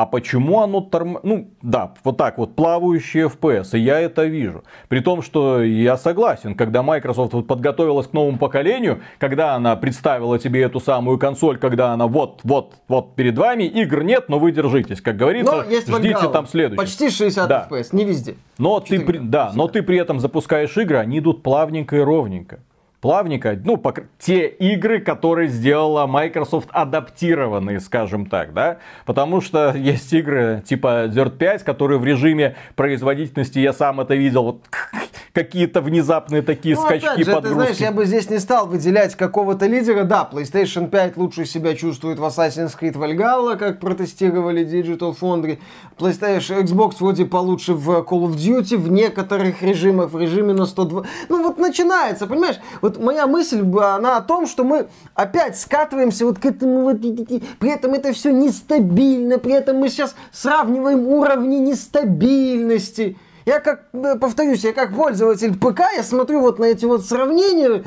а 0.00 0.06
почему 0.06 0.62
оно 0.62 0.80
торм... 0.80 1.18
Ну, 1.22 1.50
да, 1.60 1.92
вот 2.04 2.16
так 2.16 2.38
вот, 2.38 2.56
плавающие 2.56 3.28
FPS, 3.28 3.76
и 3.76 3.80
я 3.80 4.00
это 4.00 4.24
вижу. 4.24 4.64
При 4.88 5.00
том, 5.00 5.20
что 5.20 5.60
я 5.62 5.98
согласен, 5.98 6.54
когда 6.54 6.82
Microsoft 6.82 7.34
вот 7.34 7.46
подготовилась 7.46 8.06
к 8.06 8.14
новому 8.14 8.38
поколению, 8.38 9.02
когда 9.18 9.56
она 9.56 9.76
представила 9.76 10.38
тебе 10.38 10.62
эту 10.62 10.80
самую 10.80 11.18
консоль, 11.18 11.58
когда 11.58 11.92
она 11.92 12.06
вот, 12.06 12.40
вот, 12.44 12.76
вот 12.88 13.14
перед 13.14 13.36
вами, 13.36 13.64
игр 13.64 14.02
нет, 14.02 14.30
но 14.30 14.38
вы 14.38 14.52
держитесь, 14.52 15.02
как 15.02 15.18
говорится, 15.18 15.52
Но 15.52 15.64
есть 15.64 15.86
ждите 15.86 16.28
там 16.32 16.46
следующий. 16.46 16.78
Почти 16.80 17.10
60 17.10 17.46
Да. 17.46 17.68
FPS, 17.70 17.88
не 17.92 18.06
везде. 18.06 18.36
Но 18.56 18.80
ты, 18.80 18.96
4К 18.96 19.04
при- 19.04 19.18
да, 19.18 19.52
но 19.54 19.68
ты 19.68 19.82
при 19.82 19.98
этом 19.98 20.18
запускаешь 20.18 20.74
игры, 20.78 20.96
они 20.96 21.18
идут 21.18 21.42
плавненько 21.42 21.96
и 21.96 22.00
ровненько. 22.00 22.60
Плавненько, 23.00 23.58
ну, 23.64 23.78
по 23.78 23.94
те 24.18 24.46
игры, 24.46 25.00
которые 25.00 25.48
сделала 25.48 26.06
Microsoft 26.06 26.68
адаптированные, 26.70 27.80
скажем 27.80 28.26
так, 28.26 28.52
да, 28.52 28.78
потому 29.06 29.40
что 29.40 29.72
есть 29.74 30.12
игры 30.12 30.62
типа 30.66 31.06
Dirt 31.06 31.38
5, 31.38 31.64
которые 31.64 31.98
в 31.98 32.04
режиме 32.04 32.56
производительности, 32.76 33.58
я 33.58 33.72
сам 33.72 34.00
это 34.00 34.14
видел, 34.14 34.44
вот 34.44 34.64
какие-то 35.32 35.80
внезапные 35.80 36.42
такие 36.42 36.74
Ну, 36.74 36.82
скачки, 36.82 37.06
опять 37.06 37.18
же, 37.18 37.24
ты 37.24 37.32
подгрузки. 37.32 37.54
знаешь, 37.54 37.76
я 37.78 37.92
бы 37.92 38.04
здесь 38.04 38.28
не 38.30 38.38
стал 38.38 38.66
выделять 38.66 39.14
какого-то 39.14 39.66
лидера. 39.66 40.04
Да, 40.04 40.28
PlayStation 40.30 40.88
5 40.88 41.16
лучше 41.16 41.44
себя 41.46 41.74
чувствует 41.74 42.18
в 42.18 42.24
Assassin's 42.24 42.76
Creed 42.78 42.94
Valhalla, 42.94 43.56
как 43.56 43.80
протестировали 43.80 44.66
Digital 44.66 45.16
Foundry. 45.18 45.58
PlayStation, 45.98 46.62
Xbox 46.64 46.96
вроде 47.00 47.26
получше 47.26 47.74
в 47.74 47.90
Call 48.00 48.26
of 48.28 48.36
Duty, 48.36 48.76
в 48.76 48.90
некоторых 48.90 49.62
режимах, 49.62 50.10
в 50.12 50.18
режиме 50.18 50.52
на 50.52 50.66
102. 50.66 51.04
Ну 51.28 51.42
вот 51.42 51.58
начинается, 51.58 52.26
понимаешь? 52.26 52.58
Вот 52.82 52.98
моя 52.98 53.26
мысль, 53.26 53.60
она 53.60 54.16
о 54.16 54.22
том, 54.22 54.46
что 54.46 54.64
мы 54.64 54.88
опять 55.14 55.58
скатываемся 55.58 56.26
вот 56.26 56.38
к 56.38 56.46
этому 56.46 56.82
вот, 56.82 57.00
при 57.00 57.70
этом 57.70 57.94
это 57.94 58.12
все 58.12 58.32
нестабильно, 58.32 59.38
при 59.38 59.52
этом 59.52 59.76
мы 59.76 59.88
сейчас 59.88 60.14
сравниваем 60.32 61.06
уровни 61.06 61.56
нестабильности. 61.56 63.16
Я 63.46 63.60
как, 63.60 63.84
э, 63.92 64.16
повторюсь, 64.16 64.64
я 64.64 64.72
как 64.72 64.94
пользователь 64.94 65.56
ПК, 65.58 65.80
я 65.96 66.02
смотрю 66.02 66.40
вот 66.40 66.58
на 66.58 66.64
эти 66.64 66.84
вот 66.84 67.04
сравнения. 67.04 67.82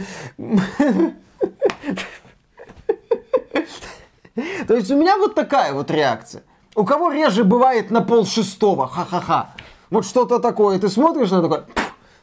То 4.67 4.73
есть 4.75 4.89
у 4.91 4.97
меня 4.97 5.17
вот 5.17 5.35
такая 5.35 5.73
вот 5.73 5.91
реакция. 5.91 6.43
У 6.75 6.85
кого 6.85 7.11
реже 7.11 7.43
бывает 7.43 7.91
на 7.91 8.01
пол 8.01 8.25
шестого, 8.25 8.87
ха-ха-ха. 8.87 9.51
Вот 9.91 10.05
что-то 10.05 10.39
такое, 10.39 10.79
ты 10.79 10.89
смотришь 10.89 11.29
на 11.29 11.43
такое, 11.43 11.65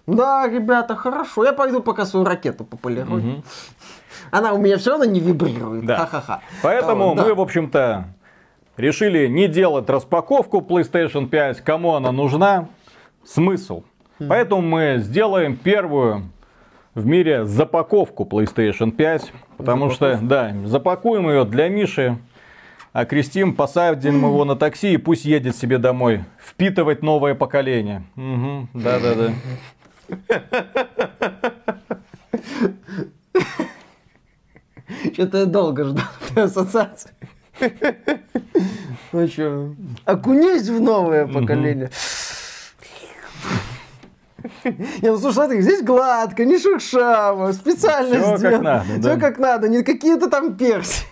да, 0.09 0.49
ребята, 0.49 0.97
хорошо, 0.97 1.45
я 1.45 1.53
пойду 1.53 1.81
пока 1.81 2.05
свою 2.05 2.27
ракету 2.27 2.65
пополирую. 2.65 3.45
Она 4.33 4.53
у 4.55 4.59
меня 4.59 4.77
все 4.77 4.91
равно 4.91 5.05
не 5.05 5.21
вибрирует, 5.21 5.87
Да. 5.87 5.99
ха-ха-ха. 5.99 6.41
Поэтому 6.63 7.11
Вот, 7.11 7.17
да. 7.17 7.25
мы, 7.25 7.35
в 7.35 7.41
общем-то, 7.41 8.07
решили 8.77 9.29
не 9.29 9.47
делать 9.47 9.89
распаковку 9.89 10.59
PlayStation 10.59 11.29
5. 11.29 11.61
Кому 11.61 11.95
она 11.95 12.11
нужна? 12.11 12.67
Смысл. 13.25 13.85
Поэтому 14.19 14.63
мы 14.63 14.97
сделаем 14.99 15.57
первую 15.57 16.31
в 16.95 17.07
мире 17.07 17.45
запаковку 17.45 18.25
PlayStation 18.25 18.91
5. 18.91 19.33
Потому 19.57 19.91
что, 19.91 20.19
да, 20.23 20.55
запакуем 20.65 21.29
ее 21.29 21.45
для 21.45 21.69
Миши. 21.69 22.19
Окрестим, 22.93 23.55
посадим 23.55 24.25
его 24.25 24.45
на 24.45 24.57
такси 24.57 24.95
и 24.95 24.97
пусть 24.97 25.25
едет 25.25 25.55
себе 25.57 25.79
домой. 25.79 26.25
Впитывать 26.39 27.03
новое 27.03 27.35
поколение. 27.37 28.03
Мгм, 28.17 28.69
Да-да-да. 28.75 29.33
Что-то 35.13 35.39
я 35.39 35.47
долго 35.47 35.85
ждал 35.85 36.05
этой 36.31 36.45
ассоциации. 36.45 37.11
Ну 39.13 39.29
что, 39.29 39.75
окунись 40.05 40.69
в 40.69 40.81
новое 40.81 41.27
поколение. 41.27 41.91
Не, 44.65 45.11
ну 45.11 45.19
слушай, 45.19 45.35
смотри, 45.35 45.61
здесь 45.61 45.83
гладко, 45.83 46.45
не 46.45 46.59
шуршаво, 46.59 47.53
специально 47.53 48.19
как 48.21 48.39
сделано. 48.39 48.63
надо, 48.63 48.85
Все 49.01 49.15
да. 49.15 49.17
как 49.21 49.39
надо, 49.39 49.69
не 49.69 49.83
какие-то 49.83 50.29
там 50.31 50.57
перси. 50.57 51.05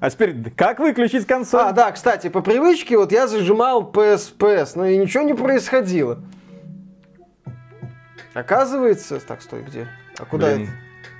А 0.00 0.08
теперь, 0.10 0.50
как 0.56 0.78
выключить 0.78 1.26
консоль? 1.26 1.60
А, 1.60 1.72
да, 1.72 1.92
кстати, 1.92 2.28
по 2.28 2.40
привычке 2.40 2.96
вот 2.96 3.12
я 3.12 3.26
зажимал 3.28 3.90
PSPS, 3.92 4.72
но 4.74 4.86
и 4.86 4.96
ничего 4.96 5.22
не 5.24 5.34
происходило. 5.34 6.20
Оказывается... 8.32 9.20
Так, 9.20 9.42
стой, 9.42 9.62
где? 9.62 9.88
А 10.18 10.24
куда 10.24 10.54
Блин. 10.54 10.62
это? 10.62 10.72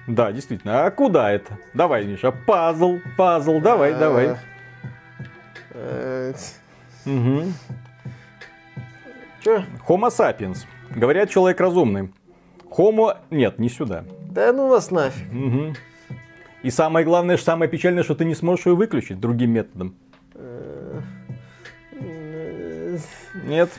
Да, 0.06 0.32
действительно. 0.32 0.86
А 0.86 0.90
куда 0.90 1.30
это? 1.30 1.58
Давай, 1.74 2.06
Миша, 2.06 2.32
пазл, 2.32 2.98
пазл, 3.18 3.60
давай, 3.60 3.94
давай. 3.94 4.36
Э, 5.72 6.32
Мгм. 7.04 7.52
Чё? 9.42 9.62
Homo 9.88 10.08
sapiens. 10.10 10.64
Говорят, 10.94 11.30
человек 11.30 11.60
разумный. 11.60 12.12
Homo... 12.64 13.16
Нет, 13.30 13.58
не 13.58 13.68
сюда. 13.68 14.04
Да 14.30 14.52
ну 14.52 14.68
вас 14.68 14.90
нафиг. 14.90 15.30
Мгм. 15.32 15.74
И 16.62 16.70
самое 16.70 17.04
главное, 17.06 17.36
самое 17.36 17.70
печальное, 17.70 18.02
что 18.02 18.14
ты 18.14 18.24
не 18.24 18.34
сможешь 18.34 18.66
ее 18.66 18.74
выключить 18.74 19.18
другим 19.18 19.52
методом. 19.52 19.94
Нет, 23.44 23.70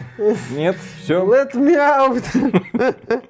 нет, 0.52 0.76
все. 1.04 1.24
Let 1.24 1.54
me 1.54 1.76
out. 1.76 3.24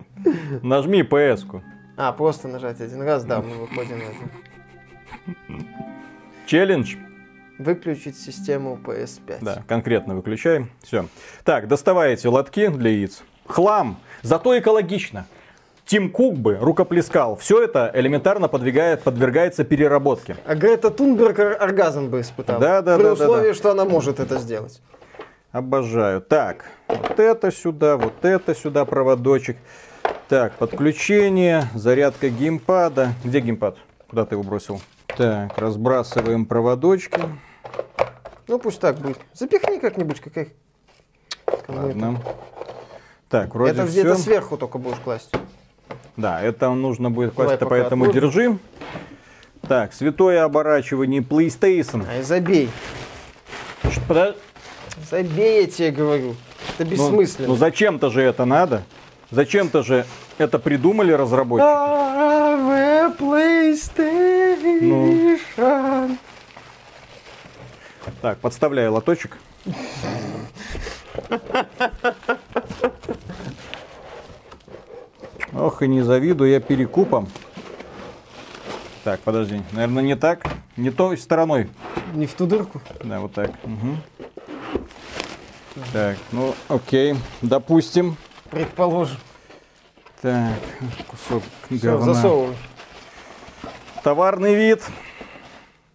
Нажми 0.64 1.02
PS-ку. 1.02 1.64
А, 1.98 2.12
просто 2.14 2.48
нажать 2.48 2.80
один 2.80 3.02
раз, 3.02 3.26
да, 3.26 3.42
мы 3.42 3.56
выходим 3.56 3.98
на 3.98 4.04
это. 4.04 5.66
Челлендж. 6.46 6.96
Выключить 7.58 8.18
систему 8.18 8.80
PS5. 8.84 9.38
Да, 9.42 9.64
конкретно 9.68 10.16
выключаем. 10.16 10.72
Все. 10.82 11.08
Так, 11.44 11.68
доставай 11.68 12.14
эти 12.14 12.28
лотки 12.28 12.68
для 12.70 12.92
яиц. 12.92 13.24
Хлам. 13.52 13.98
Зато 14.22 14.58
экологично. 14.58 15.26
Тим 15.86 16.10
Кук 16.10 16.38
бы 16.38 16.56
рукоплескал. 16.56 17.36
Все 17.36 17.62
это 17.64 17.92
элементарно 17.94 18.48
подвигает, 18.48 19.04
подвергается 19.04 19.64
переработке. 19.64 20.38
А 20.46 20.56
Грета 20.56 20.90
Тунберг 20.90 21.38
ор- 21.40 21.58
оргазм 21.60 22.08
бы 22.08 22.22
испытала. 22.22 22.60
Да, 22.60 22.82
да, 22.82 22.96
При 22.96 23.04
да, 23.04 23.16
да, 23.16 23.24
условии, 23.26 23.54
что 23.54 23.72
она 23.72 23.84
может 23.84 24.20
это 24.20 24.38
сделать. 24.38 24.82
Обожаю. 25.52 26.22
Так, 26.22 26.66
вот 26.88 27.20
это 27.20 27.52
сюда, 27.52 27.98
вот 27.98 28.24
это 28.24 28.56
сюда 28.56 28.86
проводочек. 28.86 29.58
Так, 30.30 30.54
подключение, 30.54 31.64
зарядка 31.76 32.30
геймпада. 32.30 33.10
Где 33.26 33.42
геймпад? 33.42 33.76
Куда 34.10 34.26
ты 34.26 34.36
его 34.36 34.44
бросил? 34.44 34.80
Так, 35.18 35.58
разбрасываем 35.58 36.46
проводочки. 36.46 37.22
Ну 38.48 38.60
пусть 38.60 38.80
так 38.80 38.98
будет. 38.98 39.18
Запихни 39.34 39.78
как-нибудь, 39.78 40.22
какая. 40.22 40.48
Кому 41.66 41.88
это? 41.90 42.16
Так, 43.32 43.56
вроде 43.56 43.72
Это 43.72 43.88
все. 43.88 44.02
где-то 44.02 44.18
сверху 44.18 44.58
только 44.58 44.78
будешь 44.78 44.98
класть. 44.98 45.32
Да, 46.18 46.42
это 46.42 46.70
нужно 46.72 47.10
будет 47.10 47.34
Давай 47.34 47.48
класть, 47.48 47.60
пока 47.62 47.70
поэтому 47.70 48.04
отложим. 48.06 48.30
держи. 48.32 48.58
Так, 49.68 49.94
святое 49.94 50.44
оборачивание 50.44 51.22
PlayStation. 51.22 52.06
Ай, 52.10 52.22
забей. 52.24 52.70
Подо- 54.08 54.36
Забей, 55.10 55.62
я 55.62 55.68
тебе 55.68 55.92
говорю. 55.92 56.36
Это 56.78 56.84
Ну, 56.86 56.92
бессмысленно. 56.92 57.48
ну 57.48 57.56
зачем-то 57.56 58.10
же 58.10 58.22
это 58.22 58.44
надо? 58.46 58.84
Зачем-то 59.32 59.82
же 59.84 60.06
это 60.38 60.60
придумали 60.60 61.14
разработчики? 61.14 61.66
Ave 61.66 63.18
PlayStation. 63.18 66.18
Так, 68.22 68.38
подставляй 68.40 68.90
лоточек. 68.90 69.38
Ох, 75.82 75.86
и 75.86 75.88
не 75.88 76.04
завидую 76.04 76.52
я 76.52 76.60
перекупом. 76.60 77.28
Так, 79.04 79.20
подожди. 79.22 79.62
Наверное, 79.72 80.04
не 80.04 80.16
так. 80.16 80.46
Не 80.78 80.92
той 80.92 81.18
стороной. 81.18 81.70
Не 82.14 82.28
в 82.28 82.34
ту 82.34 82.46
дырку. 82.46 82.82
Да, 83.04 83.20
вот 83.20 83.34
так. 83.34 83.52
Мгм. 83.64 83.98
Так, 85.92 86.18
ну, 86.32 86.54
окей. 86.68 87.16
Допустим. 87.42 88.16
Предположим. 88.52 89.18
Так, 90.22 90.54
кусок 91.08 91.42
Все, 91.72 91.78
говна. 91.98 92.14
засовываем. 92.14 92.56
Товарный 94.04 94.54
вид. 94.54 94.84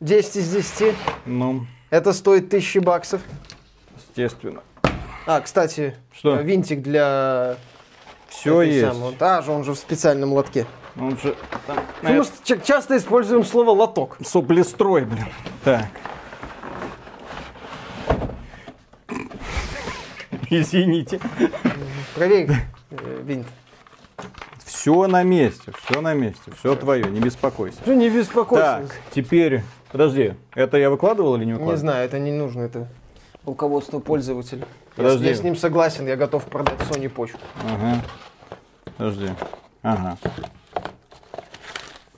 10 0.00 0.36
из 0.36 0.52
10. 0.52 0.94
Ну, 1.26 1.64
Это 1.90 2.12
стоит 2.12 2.48
1000 2.48 2.80
баксов. 2.80 3.20
естественно. 3.96 4.62
А, 5.26 5.40
кстати, 5.40 5.94
Что? 6.12 6.40
э, 6.40 6.42
винтик 6.42 6.82
для... 6.82 7.56
Все 8.40 8.62
есть. 8.62 8.86
самой- 8.86 9.14
Да, 9.18 9.42
же 9.42 9.50
он 9.52 9.64
же 9.64 9.72
в 9.74 9.78
специальном 9.78 10.32
лотке. 10.32 10.66
Он 10.98 11.16
же 11.18 11.36
там, 11.66 11.78
Потому 12.00 12.24
что 12.24 12.32
ча- 12.44 12.58
часто 12.58 12.96
используем 12.96 13.44
слово 13.44 13.70
лоток. 13.70 14.16
Соплестрой, 14.24 15.04
блин. 15.04 15.26
Так. 15.64 15.86
Извините. 20.50 21.20
Проверь 22.14 22.50
э, 22.90 23.20
винт. 23.24 23.46
Все 24.64 25.06
на 25.08 25.22
месте, 25.24 25.72
все 25.84 26.00
на 26.00 26.14
месте, 26.14 26.52
все 26.58 26.76
твое, 26.76 27.04
не 27.06 27.18
беспокойся. 27.18 27.78
Ну, 27.86 27.94
не 27.94 28.08
беспокойся. 28.08 28.84
Так, 28.88 29.00
теперь, 29.12 29.62
подожди, 29.90 30.34
это 30.54 30.76
я 30.76 30.90
выкладывал 30.90 31.34
или 31.34 31.40
не 31.44 31.46
Не 31.48 31.52
выкладывал? 31.54 31.78
знаю, 31.80 32.04
это 32.04 32.18
не 32.20 32.30
нужно, 32.30 32.62
это 32.62 32.86
руководство 33.44 33.98
пользователя. 33.98 34.60
Я 34.60 34.64
с- 34.64 34.96
Подожди. 34.96 35.26
Я, 35.28 35.34
с 35.34 35.42
ним 35.42 35.56
согласен, 35.56 36.06
я 36.06 36.14
готов 36.16 36.44
продать 36.44 36.78
Sony 36.88 37.08
почку. 37.08 37.38
Ага. 37.64 38.00
Подожди. 38.96 39.30
Ага. 39.82 40.16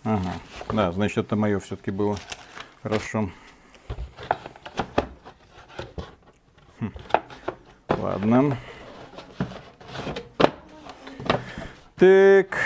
Ага. 0.04 0.32
Да, 0.72 0.92
значит, 0.92 1.18
это 1.18 1.34
мое 1.34 1.58
все-таки 1.58 1.90
было. 1.90 2.16
Хорошо. 2.82 3.30
Хм. 6.78 6.92
Ладно. 7.88 8.56
Так. 11.96 12.56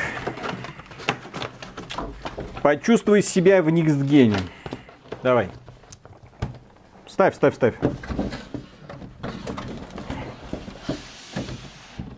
Почувствуй 2.62 3.22
себя 3.22 3.62
в 3.62 3.70
Никсгене. 3.70 4.37
Давай. 5.22 5.48
Ставь, 7.07 7.35
ставь, 7.35 7.55
ставь. 7.55 7.75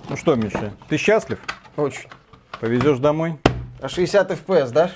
Ну 0.09 0.16
что, 0.16 0.35
Миша, 0.35 0.72
ты 0.88 0.96
счастлив? 0.96 1.38
Очень. 1.77 2.09
Повезешь 2.61 2.99
домой? 2.99 3.37
А 3.81 3.89
60 3.89 4.31
FPS, 4.31 4.71
да? 4.73 4.91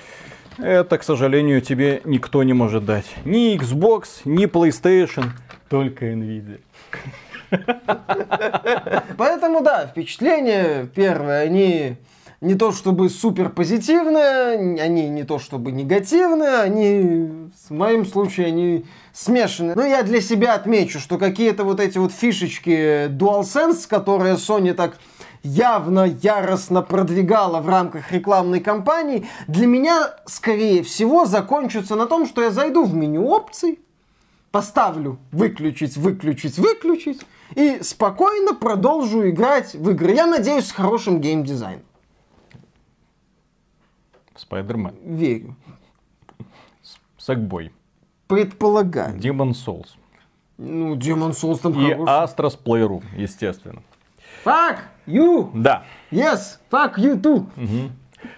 Это, 0.59 0.99
к 0.99 1.03
сожалению, 1.03 1.61
тебе 1.61 2.01
никто 2.05 2.43
не 2.43 2.53
может 2.53 2.85
дать. 2.85 3.07
Ни 3.25 3.57
Xbox, 3.59 4.23
ни 4.25 4.47
PlayStation, 4.47 5.31
только 5.69 6.07
Nvidia. 6.07 6.61
Поэтому, 9.17 9.61
да, 9.63 9.87
впечатления 9.87 10.87
первые, 10.95 11.41
они 11.41 11.97
не 12.41 12.55
то 12.55 12.71
чтобы 12.71 13.09
супер 13.11 13.49
позитивные, 13.49 14.81
они 14.81 15.09
не 15.09 15.25
то 15.25 15.41
чтобы 15.41 15.73
негативные, 15.73 16.59
они, 16.61 17.51
в 17.69 17.71
моем 17.73 18.07
случае, 18.07 18.47
они 18.47 18.85
смешанные. 19.13 19.75
Но 19.75 19.85
я 19.85 20.05
для 20.05 20.21
себя 20.21 20.55
отмечу, 20.55 21.01
что 21.01 21.19
какие-то 21.19 21.65
вот 21.65 21.81
эти 21.81 21.99
вот 21.99 22.13
фишечки 22.13 23.09
DualSense, 23.09 23.89
которые 23.89 24.35
Sony 24.35 24.75
так 24.75 24.99
явно 25.43 26.05
яростно 26.05 26.83
продвигала 26.83 27.61
в 27.61 27.69
рамках 27.69 28.13
рекламной 28.13 28.61
кампании, 28.61 29.27
для 29.47 29.67
меня, 29.67 30.15
скорее 30.27 30.83
всего, 30.83 31.25
закончатся 31.27 31.97
на 31.97 32.07
том, 32.07 32.27
что 32.27 32.43
я 32.43 32.51
зайду 32.51 32.85
в 32.85 32.95
меню 32.95 33.27
опций, 33.27 33.79
поставлю 34.51 35.19
выключить, 35.33 35.97
выключить, 35.97 36.59
выключить 36.59 37.21
и 37.55 37.81
спокойно 37.83 38.55
продолжу 38.55 39.29
играть 39.29 39.75
в 39.75 39.91
игры. 39.91 40.13
Я 40.13 40.27
надеюсь, 40.27 40.67
с 40.67 40.73
хорошим 40.73 41.21
геймдизайном. 41.21 41.83
Спайдермен, 44.37 44.95
Верю. 45.03 45.57
Sackboy, 47.19 47.71
Предполагаю. 48.29 49.17
Demon 49.19 49.51
Souls 49.51 49.89
Ну, 50.57 50.95
Demon 50.95 51.33
Souls 51.33 51.59
там 51.59 51.73
и 51.73 51.93
хороший. 51.93 52.07
Astros 52.07 52.59
Playroom, 52.65 53.03
естественно. 53.17 53.83
Fuck 54.49 54.79
you! 55.07 55.51
Да. 55.55 55.83
Yes! 56.11 56.59
Fuck 56.71 56.97
you 56.99 57.17
too! 57.21 57.47
Mhm. 57.59 57.91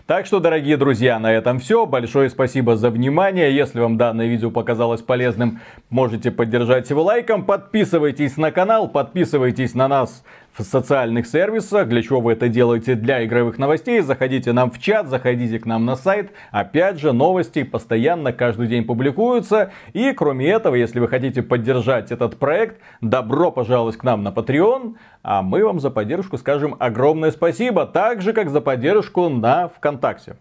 Так 0.07 0.27
что, 0.27 0.41
дорогие 0.41 0.77
друзья, 0.77 1.19
на 1.19 1.33
этом 1.33 1.59
все. 1.59 1.87
Большое 1.87 2.31
спасибо 2.31 2.77
за 2.77 2.91
внимание. 2.91 3.55
Если 3.55 3.81
вам 3.81 3.97
данное 3.97 4.27
видео 4.27 4.51
показалось 4.51 5.03
полезным, 5.03 5.61
можете 5.89 6.31
поддержать 6.31 6.91
его 6.91 7.03
лайком. 7.03 7.45
Подписывайтесь 7.45 8.37
на 8.37 8.51
канал, 8.51 8.89
подписывайтесь 8.89 9.75
на 9.75 9.89
нас 9.89 10.23
в 10.53 10.63
социальных 10.63 11.27
сервисах. 11.27 11.89
Для 11.89 12.03
чего 12.03 12.21
вы 12.21 12.33
это 12.33 12.49
делаете? 12.49 12.95
Для 12.95 13.25
игровых 13.25 13.59
новостей. 13.59 14.01
Заходите 14.01 14.53
нам 14.53 14.71
в 14.71 14.79
чат, 14.79 15.09
заходите 15.09 15.59
к 15.59 15.67
нам 15.67 15.85
на 15.85 15.97
сайт. 15.97 16.33
Опять 16.51 16.99
же, 16.99 17.13
новости 17.13 17.63
постоянно 17.63 18.33
каждый 18.33 18.67
день 18.67 18.85
публикуются. 18.85 19.71
И 19.93 20.13
кроме 20.13 20.49
этого, 20.51 20.75
если 20.75 21.01
вы 21.01 21.09
хотите 21.09 21.43
поддержать 21.43 22.11
этот 22.11 22.37
проект, 22.37 22.81
добро 23.01 23.51
пожаловать 23.51 23.97
к 23.97 24.05
нам 24.05 24.23
на 24.23 24.29
Patreon. 24.29 24.97
А 25.23 25.43
мы 25.43 25.65
вам 25.65 25.81
за 25.81 25.91
поддержку 25.91 26.39
скажем 26.39 26.77
огромное 26.79 27.31
спасибо. 27.31 27.87
Так 27.87 28.23
же, 28.23 28.33
как 28.33 28.51
за 28.51 28.61
поддержку 28.61 29.29
на 29.29 29.70
ВКонтакте. 29.77 30.37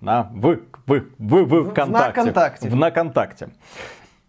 На 0.00 0.30
в, 0.34 0.58
в, 0.86 1.00
в, 1.18 1.44
в, 1.44 1.70
ВКонтакте. 1.70 2.20
ВКонтакте. 2.20 2.68
В 2.68 2.76
на 2.76 2.90
контакте. 2.90 3.48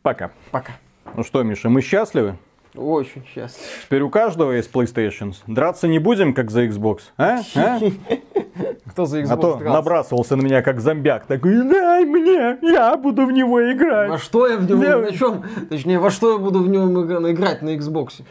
Пока. 0.02 0.32
Пока. 0.52 0.74
Ну 1.16 1.24
что, 1.24 1.44
Миша, 1.44 1.70
мы 1.70 1.82
счастливы? 1.82 2.36
Очень 2.76 3.26
счастлив. 3.26 3.66
Теперь 3.86 4.02
у 4.02 4.10
каждого 4.10 4.52
есть 4.52 4.72
PlayStation. 4.72 5.34
Драться 5.48 5.88
не 5.88 6.00
будем, 6.00 6.34
как 6.34 6.52
за 6.52 6.66
Xbox. 6.66 7.00
А? 7.18 7.40
А? 7.56 7.80
Кто 8.92 9.06
за 9.06 9.22
Xbox 9.22 9.34
А 9.34 9.38
то 9.38 9.56
дрался? 9.56 9.74
набрасывался 9.74 10.36
на 10.36 10.42
меня 10.42 10.62
как 10.62 10.80
зомбяк. 10.80 11.26
Такой, 11.26 11.68
дай 11.68 12.06
мне, 12.06 12.58
я 12.62 12.96
буду 12.98 13.26
в 13.26 13.32
него 13.32 13.72
играть. 13.72 14.10
Во 14.10 14.18
что 14.18 14.48
я 14.48 14.58
в 14.58 14.70
него, 14.70 15.02
на 15.02 15.12
чем? 15.12 15.44
Точнее, 15.70 16.00
во 16.00 16.10
что 16.12 16.34
я 16.34 16.38
буду 16.38 16.60
в 16.60 16.68
игра- 16.68 17.32
играть 17.32 17.62
на 17.62 17.76
Xbox? 17.76 18.22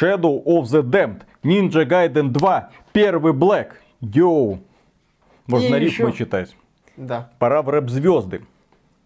Shadow 0.00 0.42
of 0.44 0.62
the 0.64 0.82
Damned, 0.82 1.22
Ninja 1.42 1.84
Gaiden 1.84 2.28
2, 2.28 2.70
первый 2.92 3.32
Black. 3.32 3.72
Йоу. 4.00 4.60
Можно 5.46 5.66
И 5.66 5.70
на 5.70 5.76
еще- 5.76 6.04
рифмы 6.04 6.12
читать. 6.12 6.56
Да. 6.96 7.30
Пора 7.38 7.62
в 7.62 7.68
рэп-звезды. 7.68 8.44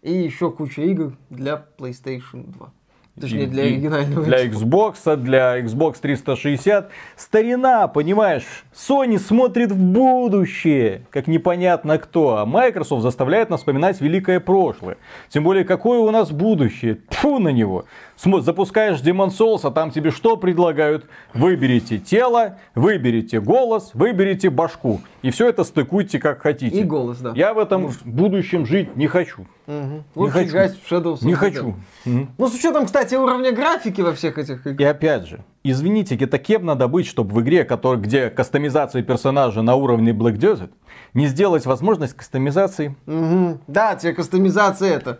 И 0.03 0.13
еще 0.13 0.51
куча 0.51 0.83
игр 0.83 1.17
для 1.31 1.65
PlayStation 1.79 2.45
2. 2.53 2.73
Точнее, 3.19 3.45
И- 3.45 3.47
для 3.47 3.65
и 3.65 3.67
оригинального 3.73 4.25
Для 4.25 4.45
Xbox. 4.47 4.95
Xbox, 5.05 5.17
для 5.17 5.61
Xbox 5.61 5.97
360. 6.01 6.91
Старина, 7.17 7.89
понимаешь, 7.89 8.45
Sony 8.75 9.19
смотрит 9.19 9.73
в 9.73 9.77
будущее, 9.79 11.03
как 11.11 11.27
непонятно 11.27 11.99
кто. 11.99 12.37
А 12.39 12.45
Microsoft 12.47 13.03
заставляет 13.03 13.49
нас 13.49 13.61
вспоминать 13.61 14.01
великое 14.01 14.39
прошлое. 14.41 14.99
Тем 15.31 15.45
более, 15.45 15.65
какое 15.65 15.99
у 16.01 16.11
нас 16.11 16.31
будущее. 16.31 16.99
Тьфу 17.09 17.39
на 17.39 17.49
него. 17.49 17.87
Смо- 18.23 18.41
Запускаешь 18.41 19.01
Demon 19.01 19.29
Souls, 19.29 19.61
а 19.65 19.71
там 19.71 19.91
тебе 19.91 20.11
что 20.11 20.37
предлагают? 20.37 21.07
Выберите 21.35 21.99
тело, 21.99 22.59
выберите 22.75 23.41
голос, 23.41 23.91
выберите 23.95 24.49
башку. 24.51 25.01
И 25.23 25.31
все 25.31 25.49
это 25.49 25.65
стыкуйте 25.65 26.19
как 26.19 26.41
хотите. 26.43 26.77
И 26.79 26.83
голос, 26.83 27.19
да. 27.19 27.33
Я 27.35 27.53
в 27.55 27.59
этом 27.59 27.91
будущем 28.05 28.65
жить 28.67 28.97
не 28.97 29.07
хочу. 29.07 29.47
Мгм. 29.67 30.05
Лучше 30.15 30.33
хочу. 30.33 30.49
играть 30.49 30.79
в 30.81 30.91
Shadow 30.93 31.15
of 31.15 31.19
Не 31.23 31.35
хочу. 31.35 31.75
Ну, 32.05 32.49
с 32.49 32.55
учетом, 32.55 32.87
кстати, 32.87 33.06
уровня 33.15 33.53
графики 33.53 34.01
во 34.01 34.13
всех 34.15 34.39
этих 34.39 34.67
И 34.67 34.71
играх. 34.71 34.91
опять 34.91 35.27
же, 35.27 35.41
извините, 35.63 36.17
это 36.17 36.39
кем 36.39 36.65
надо 36.67 36.89
быть, 36.89 37.07
чтобы 37.07 37.35
в 37.35 37.41
игре, 37.43 37.65
который, 37.65 38.01
где 38.01 38.31
кастомизация 38.31 39.03
персонажа 39.03 39.63
на 39.63 39.75
уровне 39.77 40.13
Black 40.13 40.37
Desert, 40.37 40.71
не 41.15 41.27
сделать 41.27 41.67
возможность 41.67 42.15
кастомизации? 42.15 42.97
Мгм. 43.07 43.61
Да, 43.67 43.95
тебе 43.97 44.13
кастомизация 44.13 44.95
это. 44.95 45.19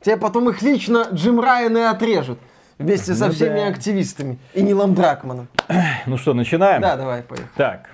Тебе 0.00 0.16
потом 0.16 0.48
их 0.50 0.62
лично 0.62 1.06
Джим 1.12 1.40
Райан 1.40 1.76
и 1.76 1.80
отрежет. 1.80 2.38
Вместе 2.78 3.14
со 3.14 3.26
Ну 3.26 3.32
всеми 3.32 3.60
да. 3.60 3.68
активистами. 3.68 4.38
И 4.52 4.60
Нилом 4.62 4.94
Дракманом. 4.94 5.48
Ну 6.06 6.16
что, 6.18 6.34
начинаем? 6.34 6.82
Да, 6.82 6.96
давай, 6.96 7.22
поехали. 7.22 7.48
Так, 7.56 7.88